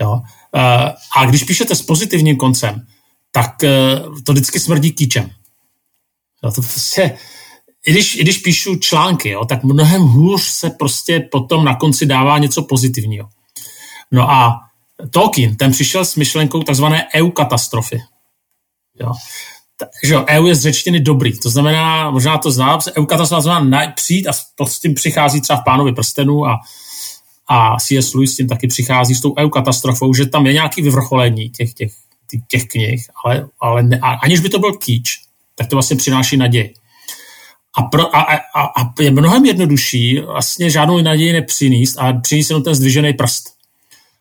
[0.00, 0.20] Jo?
[0.56, 2.86] Eh, a když píšete s pozitivním koncem,
[3.32, 5.30] tak eh, to vždycky smrdí kýčem.
[6.44, 7.18] Jo, to prostě,
[7.86, 12.06] i když, i když píšu články, jo, tak mnohem hůř se prostě potom na konci
[12.06, 13.28] dává něco pozitivního.
[14.12, 14.60] No a
[15.10, 18.00] Tolkien, ten přišel s myšlenkou takzvané EU katastrofy.
[19.00, 19.12] Jo.
[20.04, 23.92] Že jo, EU je z řečtiny dobrý, to znamená, možná to znám, EU katastrofa znamená
[23.92, 24.32] přijít a
[24.66, 26.60] s tím přichází třeba v Pánovi prstenu a
[27.50, 28.14] a C.S.
[28.14, 31.74] Lewis s tím taky přichází s tou EU katastrofou, že tam je nějaký vyvrcholení těch,
[31.74, 31.92] těch,
[32.48, 35.18] těch knih, ale, ale ne, aniž by to byl kýč,
[35.54, 36.74] tak to vlastně přináší naději.
[37.76, 38.22] A, pro, a,
[38.54, 43.59] a, a je mnohem jednodušší vlastně žádnou naději nepřinést a přinést jenom ten zdvižený prst.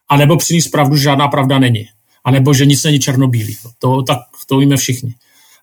[0.10, 1.86] A nebo přinést pravdu, že žádná pravda není.
[2.24, 3.58] A nebo že nic není černobílý.
[3.80, 5.16] To, tak, to víme všichni.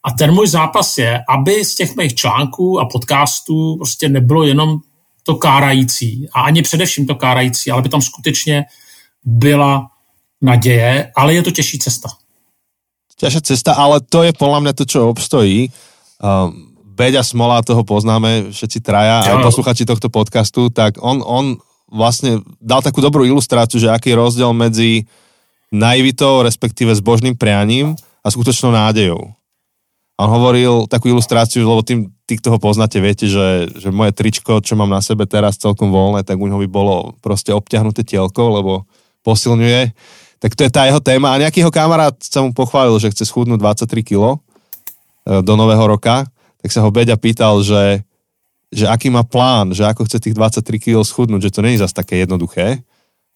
[0.05, 4.79] A ten můj zápas je, aby z těch mých článků a podcastů prostě nebylo jenom
[5.23, 8.65] to kárající a ani především to kárající, ale by tam skutečně
[9.25, 9.87] byla
[10.43, 12.09] naděje, ale je to těžší cesta.
[13.17, 15.73] Těžší cesta, ale to je podle mě to, čo obstojí.
[16.23, 21.61] Um, Beďa Smola, toho poznáme všetci traja, aj posluchači tohto podcastu, tak on, on
[21.91, 25.07] vlastne dal takú dobrú ilustráciu, že aký je rozdiel medzi
[25.71, 29.35] naivitou, respektíve zbožným prianím a skutočnou nádejou.
[30.17, 34.17] A on hovoril takú ilustráciu, lebo tým, tí, kto ho poznáte, viete, že, že moje
[34.17, 38.01] tričko, čo mám na sebe teraz celkom voľné, tak u neho by bolo proste obťahnuté
[38.01, 38.73] tielko, lebo
[39.21, 39.93] posilňuje.
[40.41, 41.37] Tak to je tá jeho téma.
[41.37, 44.39] A nejaký jeho kamarát sa mu pochválil, že chce schudnúť 23 kg e,
[45.45, 46.25] do nového roka.
[46.65, 48.01] Tak sa ho Beďa pýtal, že,
[48.75, 51.95] že aký má plán, že ako chce tých 23 kg schudnúť, že to není zase
[51.95, 52.83] také jednoduché.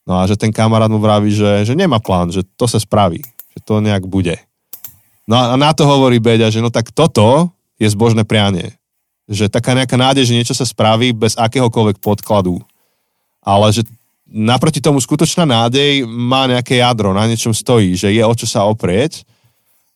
[0.09, 3.23] No a že ten kamarát mu vraví, že, že nemá plán, že to sa spraví,
[3.23, 4.35] že to nejak bude.
[5.31, 8.75] No a na to hovorí Beďa, že no tak toto je zbožné prianie.
[9.31, 12.59] Že taká nejaká nádej, že niečo sa spraví bez akéhokoľvek podkladu.
[13.39, 13.87] Ale že
[14.27, 18.67] naproti tomu skutočná nádej má nejaké jadro, na niečom stojí, že je o čo sa
[18.67, 19.23] oprieť.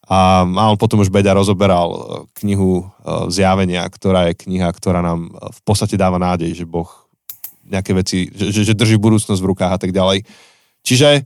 [0.04, 1.98] A, a on potom už Beďa rozoberal e,
[2.44, 2.84] knihu e,
[3.32, 6.88] Zjavenia, ktorá je kniha, ktorá nám e, v podstate dáva nádej, že Boh
[7.64, 10.28] nejaké veci, že, že, že drží budúcnosť v rukách a tak ďalej.
[10.84, 11.24] Čiže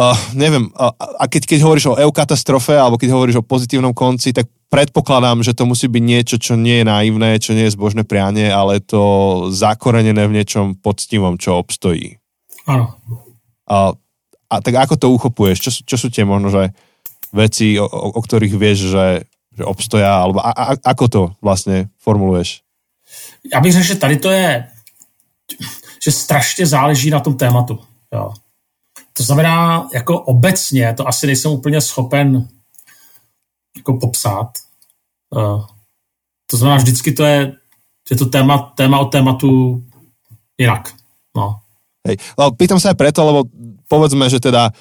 [0.00, 3.90] Uh, neviem, uh, a keď, keď hovoríš o EU katastrofe, alebo keď hovoríš o pozitívnom
[3.92, 7.74] konci, tak predpokladám, že to musí byť niečo, čo nie je naivné, čo nie je
[7.74, 9.02] zbožné prianie, ale to
[9.50, 12.16] zakorenené v niečom poctivom, čo obstojí.
[12.70, 12.96] Áno.
[13.66, 13.92] A,
[14.46, 15.58] a tak ako to uchopuješ?
[15.58, 16.70] Čo, čo sú tie možno, že
[17.32, 19.06] veci, o, o, o ktorých vieš, že,
[19.56, 22.62] že obstoja, alebo a, a, ako to vlastne formuluješ?
[23.54, 24.68] Já bych řekl, že tady to je,
[26.04, 27.78] že strašně záleží na tom tématu.
[28.14, 28.32] Jo.
[29.12, 32.48] To znamená, jako obecně, to asi nejsem úplně schopen
[33.76, 34.48] jako popsat.
[35.30, 35.66] Uh,
[36.46, 37.52] to znamená, vždycky to je,
[38.10, 39.82] je to téma, téma od tématu
[40.58, 40.94] jinak.
[41.36, 41.60] No.
[42.08, 42.16] Hej.
[42.38, 43.40] Lebo pýtam sa aj preto, lebo
[43.86, 44.74] povedzme, že teda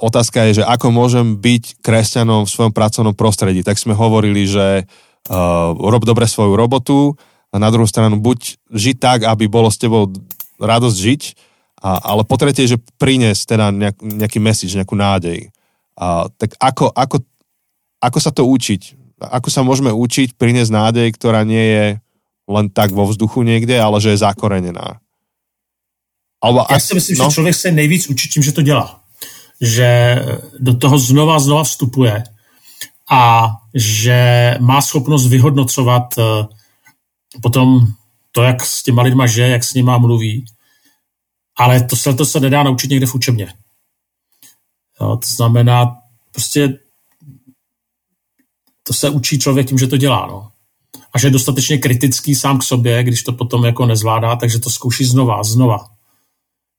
[0.00, 3.60] otázka je, že ako môžem byť kresťanom v svojom pracovnom prostredí.
[3.60, 7.12] Tak sme hovorili, že uh, rob dobre svoju robotu
[7.52, 10.08] a na druhú stranu buď žiť tak, aby bolo s tebou
[10.56, 11.22] radosť žiť,
[11.78, 15.54] a, ale po tretie, že priniesť teda nejak, nejaký message, nejakú nádej.
[15.94, 17.22] A, tak ako, ako,
[18.02, 18.98] ako sa to učiť?
[19.18, 21.86] Ako sa môžeme učiť priniesť nádej, ktorá nie je
[22.48, 24.98] len tak vo vzduchu niekde, ale že je zakorenená?
[26.38, 27.30] Alebo, Já si myslím, no.
[27.30, 29.00] že člověk se nejvíc učí tím, že to dělá.
[29.60, 30.22] Že
[30.58, 32.24] do toho znova znova vstupuje
[33.10, 36.46] a že má schopnost vyhodnocovat eh,
[37.42, 37.86] potom
[38.32, 40.44] to, jak s těma lidma žije, jak s nima mluví.
[41.56, 43.54] Ale to se, to se nedá naučit někde v učebně.
[45.00, 45.96] Jo, to znamená,
[46.32, 46.78] prostě
[48.82, 50.26] to se učí člověk tím, že to dělá.
[50.26, 50.48] No.
[51.12, 54.70] A že je dostatečně kritický sám k sobě, když to potom jako nezvládá, takže to
[54.70, 55.97] zkouší znova, znova.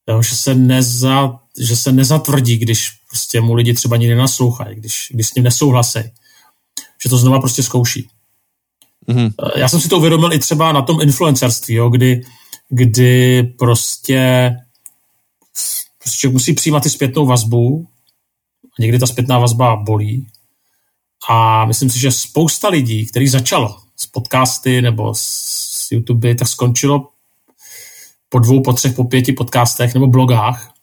[0.10, 5.08] Jo, že, se neza, že se nezatvrdí, když prostě mu lidi třeba ani nenaslouchají, když,
[5.12, 6.00] když s ním nesouhlasí.
[7.04, 8.10] Že to znova prostě zkouší.
[9.08, 9.30] Mhm.
[9.56, 12.22] Já jsem si to uvědomil i třeba na tom influencerství, jo, kdy,
[12.70, 14.52] kdy prostě,
[16.04, 17.88] prostě musí přijímat i zpětnou vazbu
[18.80, 20.28] a někdy ta zpětná vazba bolí.
[21.30, 27.08] A myslím si, že spousta lidí, který začalo s podcasty nebo s YouTube, tak skončilo
[28.30, 30.74] po dvou, po třech, po pěti podcastech nebo blogách,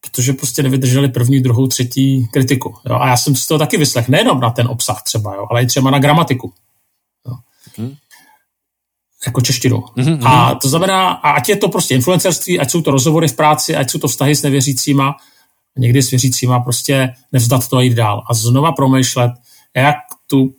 [0.00, 2.74] protože prostě nevydrželi první, druhou, třetí kritiku.
[2.86, 2.94] Jo?
[2.94, 5.46] A já jsem si to taky vyslech, nejenom na ten obsah třeba, jo?
[5.50, 6.52] ale i třeba na gramatiku.
[7.26, 7.34] Jo?
[7.78, 7.94] Mhm.
[9.26, 9.84] Jako češtinu.
[9.96, 13.36] Mhm, A to znamená, a ať je to prostě influencerství, ať jsou to rozhovory v
[13.36, 15.16] práci, ať jsou to vztahy s nevěřícíma,
[15.78, 18.24] někdy s věřícíma, prostě nevzdat to a jít dál.
[18.30, 19.32] A znova promýšlet,
[19.76, 20.54] jak tu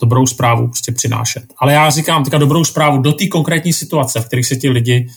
[0.00, 1.44] dobrou zprávu prostě přinášet.
[1.58, 5.08] Ale já říkám teďka dobrou zprávu do té konkrétní situace, v kterých se ti lidi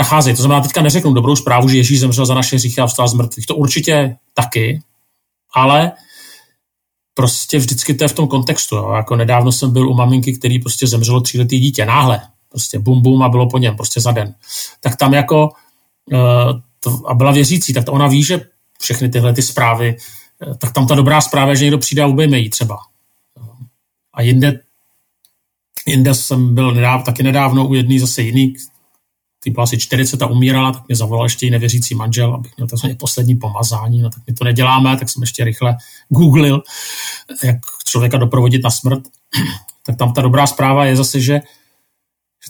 [0.00, 0.36] nacházejí.
[0.36, 3.14] To znamená, teďka neřeknu dobrou zprávu, že Ježíš zemřel za naše hříchy a vstal z
[3.14, 3.46] mrtvých.
[3.46, 4.82] To určitě taky,
[5.54, 5.92] ale
[7.14, 8.76] prostě vždycky to je v tom kontextu.
[8.76, 8.92] Jo.
[8.96, 12.20] Jako nedávno jsem byl u maminky, který prostě zemřelo tříletý dítě, náhle.
[12.48, 14.34] Prostě bum bum a bylo po něm, prostě za den.
[14.80, 15.48] Tak tam jako
[16.80, 18.40] to, a byla věřící, tak ona ví, že
[18.80, 19.96] všechny tyhle ty zprávy,
[20.42, 22.78] eh, tak tam ta dobrá zpráva je, že někdo přijde a ubejme jí třeba.
[24.14, 24.60] A jinde,
[25.86, 28.54] jinde jsem byl nedáv, taky nedávno u jedný zase jiný,
[29.42, 32.68] ty byla asi 40 a umírala, tak mě zavolal ještě i nevěřící manžel, abych měl
[32.68, 35.76] takzvaně poslední pomazání, no tak my to neděláme, tak jsem ještě rychle
[36.08, 36.62] googlil,
[37.44, 39.02] jak člověka doprovodit na smrt.
[39.86, 41.40] tak tam ta dobrá zpráva je zase, že,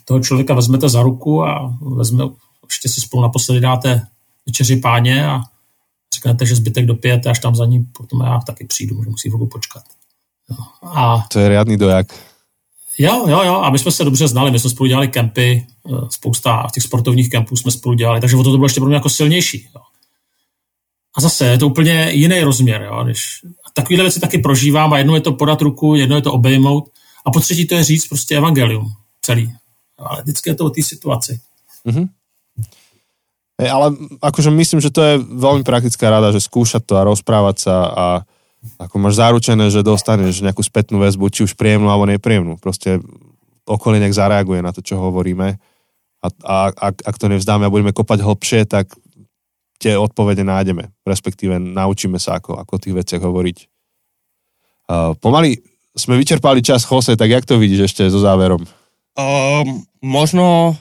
[0.04, 2.24] toho člověka vezmete za ruku a vezme,
[2.64, 4.06] ještě si spolu naposledy dáte
[4.46, 5.40] večeři páně a
[6.14, 9.46] řeknete, že zbytek dopijete, až tam za ní potom já taky přijdu, že musí chvilku
[9.46, 9.82] počkat.
[10.50, 10.56] Jo.
[10.82, 12.29] A To je riadný dojak.
[13.00, 15.92] Jo, jo, jo, a my jsme se dobře znali, my jsme spolu dělali kempy, eh,
[16.08, 18.94] spousta těch sportovních kempů jsme spolu dělali, takže o to, to bylo ještě pro mě
[18.94, 19.68] jako silnější.
[19.74, 19.80] Jo.
[21.16, 24.98] A zase je to úplně jiný rozměr, jo, když a takovéhle věci taky prožívám a
[24.98, 26.90] jednou je to podat ruku, jednou je to obejmout
[27.26, 28.92] a po třetí to je říct prostě evangelium
[29.22, 29.52] celý.
[29.98, 31.40] Ale vždycky je to o té situaci.
[33.60, 33.92] Hej, ale
[34.24, 38.06] akože myslím, že to je veľmi praktická rada, že skúšať to a rozprávať sa a
[38.76, 42.60] ako máš zaručené, že dostaneš nejakú spätnú väzbu, či už príjemnú alebo nepríjemnú.
[42.60, 43.00] Proste
[43.64, 45.56] okolie nech zareaguje na to, čo hovoríme
[46.20, 48.92] a, a ak, ak to nevzdáme a budeme kopať hlbšie, tak
[49.80, 53.58] tie odpovede nájdeme, respektíve naučíme sa, ako, ako o tých veciach hovoriť.
[54.90, 55.56] Uh, pomaly
[55.96, 58.68] sme vyčerpali čas, Jose, tak jak to vidíš ešte so záverom?
[59.16, 60.76] Um, možno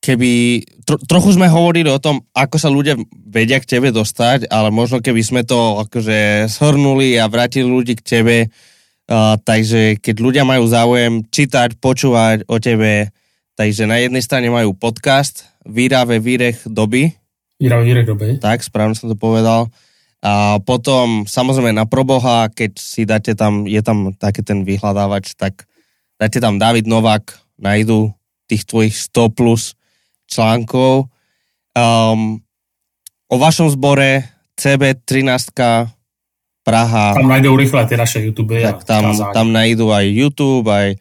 [0.00, 4.72] keby, tro, trochu sme hovorili o tom, ako sa ľudia vedia k tebe dostať, ale
[4.72, 10.44] možno keby sme to akože shrnuli a vrátili ľudí k tebe, uh, takže keď ľudia
[10.48, 13.12] majú záujem čítať, počúvať o tebe,
[13.54, 17.12] takže na jednej strane majú podcast Výrave výrech doby,
[17.60, 18.40] Víra vírek doby.
[18.40, 19.68] tak, správne som to povedal.
[20.24, 25.68] A potom, samozrejme, na proboha, keď si dáte tam, je tam taký ten vyhľadávač, tak
[26.16, 28.12] dáte tam David Novák, najdu
[28.48, 29.76] tých tvojich 100 plus
[30.30, 31.10] článkov.
[31.74, 32.38] Um,
[33.28, 34.22] o vašom zbore
[34.54, 35.90] CB13
[36.64, 37.14] Praha.
[37.14, 40.94] Tam najdou rychle ty naše YouTube tak tam, tam najdú aj YouTube, aj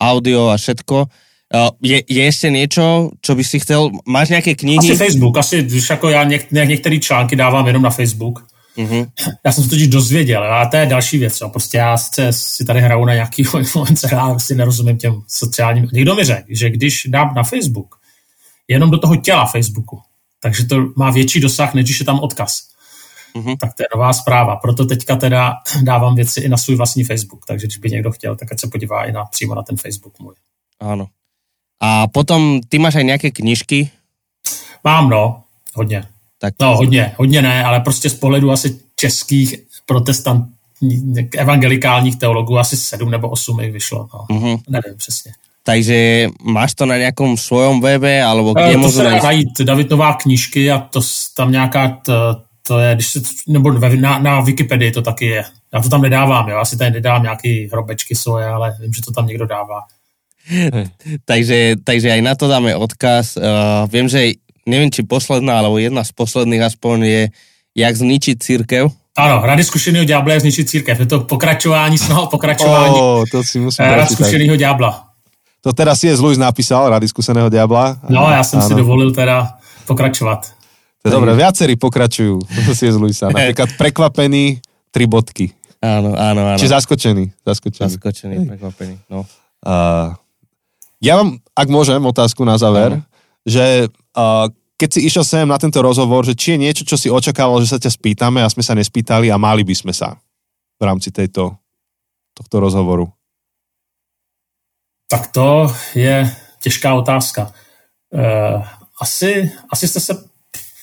[0.00, 1.10] audio a všetko.
[1.50, 3.90] Uh, je, je ešte niečo, čo by si chcel?
[4.06, 4.78] Máš nějaké knihy?
[4.78, 8.46] Asi Facebook, asi, když jako já něk, některé články dávám jenom na Facebook.
[8.78, 9.06] Mm-hmm.
[9.44, 11.40] Já jsem se totiž dozvěděl, a to je další věc.
[11.40, 11.48] Jo.
[11.48, 15.88] Prostě já sice si tady hraju na nějaký influencer, ale si nerozumím těm sociálním.
[15.92, 17.99] Někdo mi řekl, že když dám na Facebook,
[18.70, 20.00] jenom do toho těla Facebooku,
[20.40, 22.70] takže to má větší dosah, než když je tam odkaz.
[23.34, 23.56] Mm-hmm.
[23.60, 24.56] Tak to je nová zpráva.
[24.56, 27.46] Proto teďka teda dávám věci i na svůj vlastní Facebook.
[27.46, 30.18] Takže když by někdo chtěl, tak ať se podívá i na, přímo na ten Facebook
[30.18, 30.34] můj.
[30.80, 31.06] Ano.
[31.80, 33.90] A potom ty máš aj nějaké knižky?
[34.84, 35.42] Mám, no.
[35.74, 36.04] Hodně.
[36.38, 36.54] Tak...
[36.60, 37.14] No, hodně.
[37.16, 39.54] Hodně ne, ale prostě z pohledu asi českých
[39.86, 40.46] protestant,
[41.36, 44.08] evangelikálních teologů asi sedm nebo osm jich vyšlo.
[44.14, 44.36] No.
[44.36, 44.62] Mm-hmm.
[44.68, 45.32] Nevím přesně.
[45.62, 49.90] Takže máš to na nějakom svojom webe, alebo kde e, to se dá najít David
[49.90, 51.00] Nová knížky a to
[51.36, 52.36] tam nějaká, to,
[52.66, 55.44] to je, když se, nebo na, na Wikipedii to taky je.
[55.72, 59.12] Já to tam nedávám, jo, asi tady nedám nějaký hrobečky svoje, ale vím, že to
[59.12, 59.80] tam někdo dává.
[61.24, 63.36] takže, takže aj na to dáme odkaz.
[63.36, 67.22] Uh, viem, že neviem, či posledná, alebo jedna z posledných aspoň je
[67.74, 68.90] Jak zničiť církev.
[69.14, 71.00] Ano, Rady zkušeného ďábla je zničit církev.
[71.00, 75.09] Je to pokračování snad pokračování oh, to si musím Rady zkušeného ďábla.
[75.60, 78.08] To teda si je Luis napísal, Rady zkušeného ďábla.
[78.08, 78.68] No, já jsem ano.
[78.68, 80.48] si dovolil teda pokračovat.
[81.00, 82.44] To je dobré, viacerí pokračujú
[82.76, 83.28] z Luisa.
[83.32, 84.60] Napríklad prekvapený,
[84.92, 85.56] tri bodky.
[85.80, 86.60] Áno, áno, áno.
[86.60, 87.40] Či zaskočený.
[87.40, 89.24] Zaskočený, zaskočený prekvapený, no.
[89.64, 90.12] Uh,
[91.00, 93.04] ja mám, ak môžem, otázku na záver, uh-huh.
[93.48, 97.08] že uh, keď si išiel sem na tento rozhovor, že či je niečo, čo si
[97.08, 100.20] očakával, že sa ťa spýtame a sme sa nespýtali a mali by sme sa
[100.76, 101.56] v rámci tejto,
[102.36, 103.08] tohto rozhovoru?
[105.10, 107.52] Tak to je těžká otázka.
[108.14, 108.64] Uh,
[109.00, 110.24] asi, asi jste se,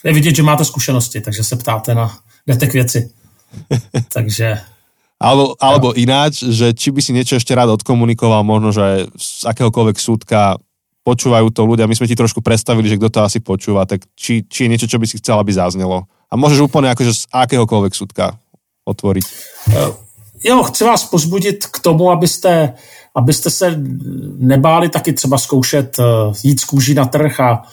[0.03, 2.17] je vidět, že máte zkušenosti, takže se ptáte na,
[2.47, 3.11] jdete k věci.
[4.13, 4.59] takže
[5.17, 9.97] alebo, alebo ináč, že či by si niečo ešte rád odkomunikoval, možno, že z akéhokoľvek
[9.97, 10.61] súdka
[11.01, 14.45] počúvajú to ľudia, my sme ti trošku predstavili, že kto to asi počúva, tak či,
[14.45, 16.05] či je niečo, čo by si chcel, aby zaznelo.
[16.29, 18.37] A môžeš úplne akože z akéhokoľvek súdka
[18.85, 19.25] otvoriť.
[19.73, 19.89] Eh,
[20.45, 22.77] jo, chci vás pozbudit k tomu, abyste,
[23.17, 23.81] abyste se
[24.37, 26.03] nebáli taky třeba zkoušet eh,
[26.43, 27.63] jít z kůží na trh a,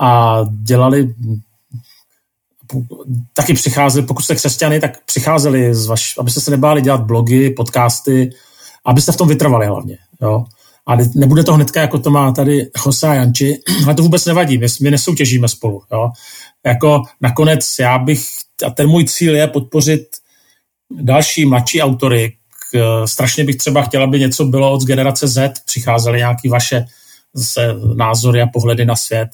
[0.00, 1.14] a dělali
[3.32, 8.30] taky přicházeli, pokud jste křesťany, tak přicházeli, z vaš, abyste se nebáli dělat blogy, podcasty,
[8.84, 9.98] abyste v tom vytrvali hlavně.
[10.22, 10.44] Jo?
[10.86, 14.58] A nebude to hnedka, jako to má tady Jose a Janči, ale to vůbec nevadí,
[14.58, 15.82] my, my nesoutěžíme spolu.
[15.92, 16.10] Jo?
[16.66, 18.26] Jako nakonec já bych,
[18.66, 20.02] a ten můj cíl je podpořit
[20.90, 22.32] další mladší autory,
[23.04, 26.84] strašně bych třeba chtěla, aby něco bylo od generace Z, přicházely nějaké vaše
[27.34, 29.28] zase názory a pohledy na svět.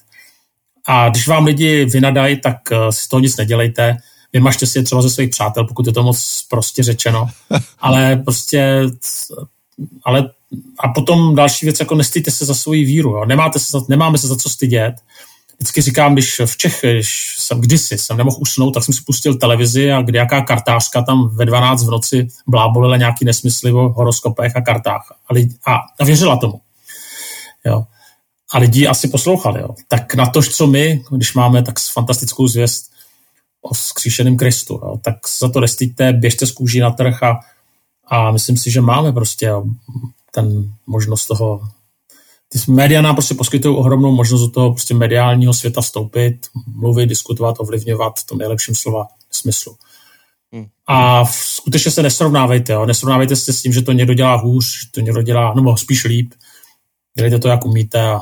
[0.86, 3.96] A když vám lidi vynadají, tak eh, si z toho nic nedělejte.
[4.32, 7.26] Vymažte si je třeba ze svých přátel, pokud je to moc prostě řečeno.
[7.78, 8.82] Ale prostě,
[10.04, 10.30] ale
[10.80, 13.10] a potom další věc, jako nestýte se za svoji víru.
[13.10, 13.24] Jo.
[13.24, 14.94] Nemáte se, nemáme se za co stydět.
[15.58, 19.34] Vždycky říkám, když v Čech, když jsem kdysi jsem nemohl usnout, tak jsem si pustil
[19.34, 24.56] televizi a kde jaká kartářka tam ve 12 v noci blábolila nějaký nesmysly o horoskopech
[24.56, 25.12] a kartách.
[25.28, 26.60] A, lidi, a, a věřila tomu.
[27.64, 27.84] Jo
[28.52, 29.60] a lidi asi poslouchali.
[29.60, 29.68] Jo.
[29.88, 32.92] Tak na to, co my, když máme tak fantastickou zvěst
[33.62, 37.40] o skříšeném Kristu, jo, tak za to nestýďte, běžte z kůží na trh a,
[38.06, 39.52] a myslím si, že máme prostě
[40.30, 41.68] ten možnost toho
[42.48, 47.56] ty média nám prostě poskytují ohromnou možnost do toho prostě mediálního světa vstoupit, mluvit, diskutovat,
[47.58, 49.76] ovlivňovat v tom nejlepším slova smyslu.
[50.52, 50.66] Hmm.
[50.86, 52.86] A skutečně se nesrovnávejte, jo.
[52.86, 56.04] nesrovnávejte se s tím, že to někdo dělá hůř, že to někdo dělá, nebo spíš
[56.04, 56.34] líp.
[57.16, 58.20] Dělejte to, jak umíte a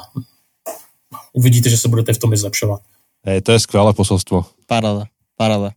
[1.33, 2.81] uvidíte, že se budete v tom i zlepšovat.
[3.27, 4.45] Hej, to je skvělé posolstvo.
[4.67, 5.05] Parada,
[5.37, 5.71] parada.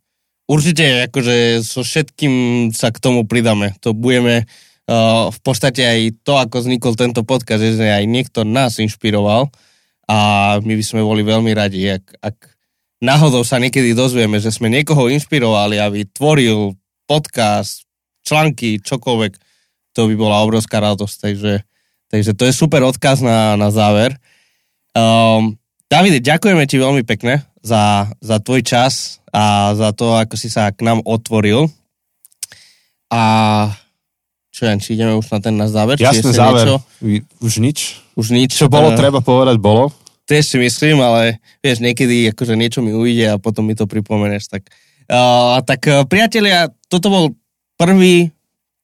[0.47, 3.75] Určite, akože so všetkým sa k tomu pridáme.
[3.83, 4.47] To budeme
[5.27, 9.51] v podstate aj to, ako vznikol tento podcast, že aj niekto nás inšpiroval
[10.07, 10.17] a
[10.63, 12.37] my by sme boli veľmi radi, ak, ak
[13.03, 17.83] náhodou sa niekedy dozvieme, že sme niekoho inšpirovali, aby tvoril podcast,
[18.23, 19.33] články, čokoľvek,
[19.91, 21.53] to by bola obrovská radosť, takže
[22.07, 24.15] Takže to je super odkaz na, na záver.
[24.95, 30.47] Um, Davide, ďakujeme ti veľmi pekne za, za tvoj čas a za to, ako si
[30.47, 31.67] sa k nám otvoril.
[33.11, 33.23] A
[34.57, 36.01] čo ja, či ideme už na ten na záver?
[36.01, 36.65] Jasný záver.
[36.65, 36.77] Niečo?
[37.45, 38.01] Už nič.
[38.17, 38.57] Už nič.
[38.57, 39.93] Čo bolo, uh, treba povedať, bolo.
[40.25, 44.49] Tiež si myslím, ale vieš, niekedy akože niečo mi ujde a potom mi to pripomeneš.
[44.49, 44.65] Tak,
[45.13, 47.25] uh, tak uh, priatelia, toto bol
[47.77, 48.33] prvý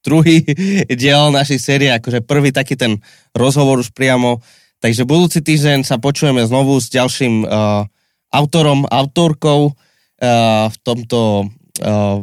[0.05, 0.45] druhý
[1.01, 3.01] diel našej série, akože prvý taký ten
[3.33, 4.45] rozhovor už priamo.
[4.77, 7.87] Takže budúci týždeň sa počujeme znovu s ďalším uh,
[8.29, 12.19] autorom, autorkou uh, v tomto uh,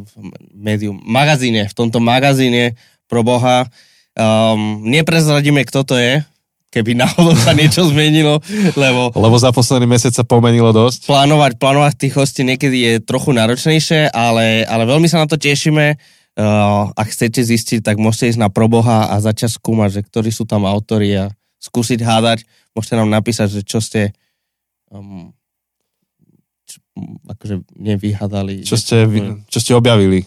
[0.53, 2.76] médium, magazíne, v tomto magazíne
[3.11, 3.66] pro Boha.
[4.14, 6.22] Um, neprezradíme, kto to je,
[6.70, 8.38] keby náhodou sa niečo zmenilo,
[8.78, 9.11] lebo...
[9.11, 11.11] Lebo za posledný mesiac sa pomenilo dosť.
[11.11, 15.98] Plánovať, plánovať tých hostí niekedy je trochu náročnejšie, ale, ale veľmi sa na to tešíme.
[16.38, 20.46] Uh, ak chcete zistiť, tak môžete ísť na Proboha a začať skúmať, že ktorí sú
[20.46, 22.46] tam autori a skúsiť hádať.
[22.72, 24.14] Môžete nám napísať, že čo ste
[24.94, 25.34] um,
[26.70, 26.78] čo,
[27.26, 28.62] akože nevyhádali.
[28.62, 29.02] Čo ste,
[29.50, 30.22] čo ste objavili.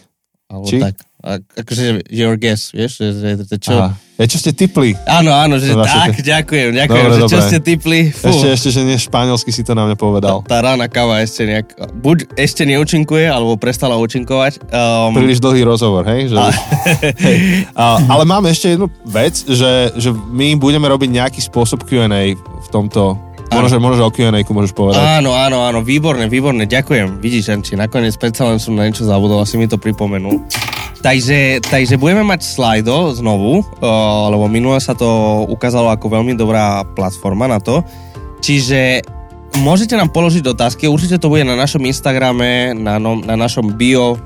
[0.52, 0.78] Alebo Či?
[0.84, 1.00] tak.
[1.24, 3.72] A, akože your guess, vieš, že, že, že čo...
[3.72, 3.96] Aha.
[4.14, 4.94] Je, čo ste typli.
[5.10, 6.22] Áno, áno, že tak, te...
[6.22, 7.32] ďakujem, ďakujem, dobre, že dobre.
[7.34, 8.00] čo ste typli.
[8.14, 8.30] Fú.
[8.30, 10.44] Ešte, ešte, že nie španielsky si to na mňa povedal.
[10.44, 11.66] Tá, tá rána káva ešte nejak,
[11.98, 14.68] buď ešte neúčinkuje, alebo prestala účinkovať.
[14.70, 15.16] Um...
[15.16, 16.30] Príliš dlhý rozhovor, hej?
[16.30, 16.36] Že...
[16.38, 16.46] A...
[17.26, 17.38] hej.
[17.72, 22.68] A, ale máme ešte jednu vec, že, že my budeme robiť nejaký spôsob Q&A v
[22.70, 23.18] tomto
[23.52, 25.00] Možno, možno o Q&A môžeš povedať.
[25.20, 27.20] Áno, áno, áno, výborné, výborné, ďakujem.
[27.20, 30.42] Vidíš, Anči, nakoniec predsa len som na niečo zabudol, asi mi to pripomenul.
[31.04, 36.80] Takže, takže budeme mať Slido znovu, uh, lebo minule sa to ukázalo ako veľmi dobrá
[36.96, 37.84] platforma na to.
[38.40, 39.04] Čiže
[39.60, 44.16] môžete nám položiť otázky, určite to bude na našom Instagrame, na, no, na našom bio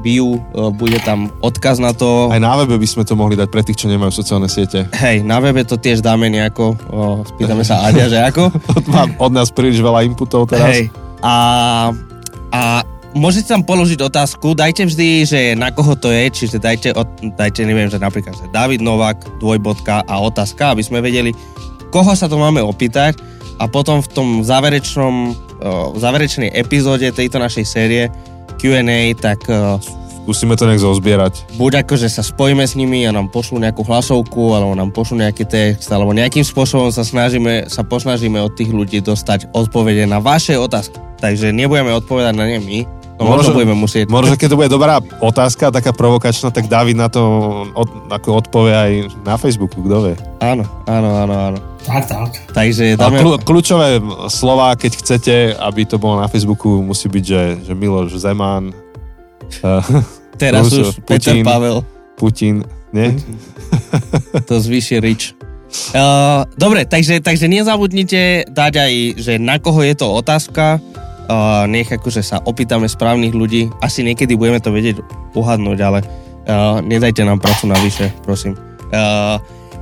[0.00, 2.32] bio, e, bude tam odkaz na to.
[2.32, 4.88] Aj na webe by sme to mohli dať pre tých, čo nemajú sociálne siete.
[4.96, 8.48] Hej, na webe to tiež dáme nejako, o, spýtame sa Aďa, že ako.
[8.96, 10.72] Mám od nás príliš veľa inputov teraz.
[10.72, 10.88] Hej,
[11.20, 11.36] a,
[12.50, 12.62] a
[13.12, 16.96] môžete tam položiť otázku, dajte vždy, že na koho to je, čiže dajte,
[17.36, 21.36] dajte neviem, že napríklad že David Novak, dvojbodka a otázka, aby sme vedeli,
[21.92, 23.18] koho sa to máme opýtať
[23.60, 25.36] a potom v tom záverečnom,
[25.92, 28.08] v záverečnej epizóde tejto našej série
[28.60, 29.48] Q&A, tak...
[29.48, 29.80] Uh,
[30.20, 31.56] Skúsime to nejak zozbierať.
[31.56, 35.24] Buď ako, že sa spojíme s nimi a nám pošlú nejakú hlasovku, alebo nám pošlú
[35.24, 40.20] nejaký text, alebo nejakým spôsobom sa snažíme, sa posnažíme od tých ľudí dostať odpovede na
[40.20, 41.00] vaše otázky.
[41.24, 42.78] Takže nebudeme odpovedať na ne my,
[43.20, 44.08] No možno, možno budeme musieť.
[44.08, 47.20] Možno, keď to bude dobrá otázka, taká provokačná, tak David na to
[47.76, 48.92] od, ako odpovie aj
[49.28, 50.16] na Facebooku, kto vie.
[50.40, 51.58] Áno, áno, áno, áno.
[51.84, 52.32] Tak, tak.
[52.56, 53.20] Takže dáme...
[53.20, 54.00] kľú, kľúčové
[54.32, 58.72] slova, keď chcete, aby to bolo na Facebooku, musí byť, že, že Miloš Zeman.
[59.60, 59.84] Uh,
[60.40, 61.76] Teraz Ruso, už Putin, Peter Pavel.
[62.16, 62.64] Putin,
[62.96, 63.20] nie?
[64.48, 65.36] to zvýši rič.
[65.92, 70.80] Uh, dobre, takže, takže nezabudnite dať aj, že na koho je to otázka,
[71.30, 73.70] uh, nech akože sa opýtame správnych ľudí.
[73.78, 74.98] Asi niekedy budeme to vedieť
[75.38, 78.58] uhadnúť, ale uh, nedajte nám prácu navyše, prosím.
[78.90, 79.38] Uh,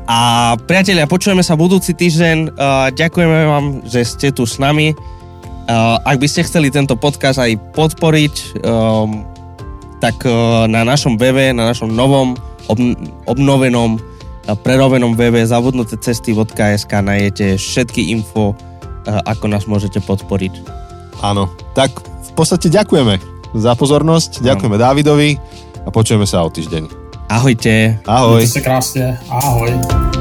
[0.08, 0.18] a
[0.64, 2.36] priatelia, počujeme sa budúci týždeň.
[2.52, 4.92] Uh, ďakujeme vám, že ste tu s nami.
[5.68, 9.20] Uh, ak by ste chceli tento podcast aj podporiť, um,
[10.00, 12.40] tak uh, na našom webe, na našom novom,
[12.72, 12.96] ob-
[13.28, 20.87] obnovenom, uh, prerobenom webe zabudnuté cesty.sk najete všetky info, uh, ako nás môžete podporiť.
[21.22, 23.18] Áno, tak v podstate ďakujeme
[23.56, 24.82] za pozornosť, ďakujeme no.
[24.82, 25.30] Dávidovi
[25.82, 27.08] a počujeme sa o týždeň.
[27.28, 27.98] Ahojte.
[28.06, 28.48] Ahoj.
[28.62, 29.18] Krásně.
[29.28, 30.17] Ahoj.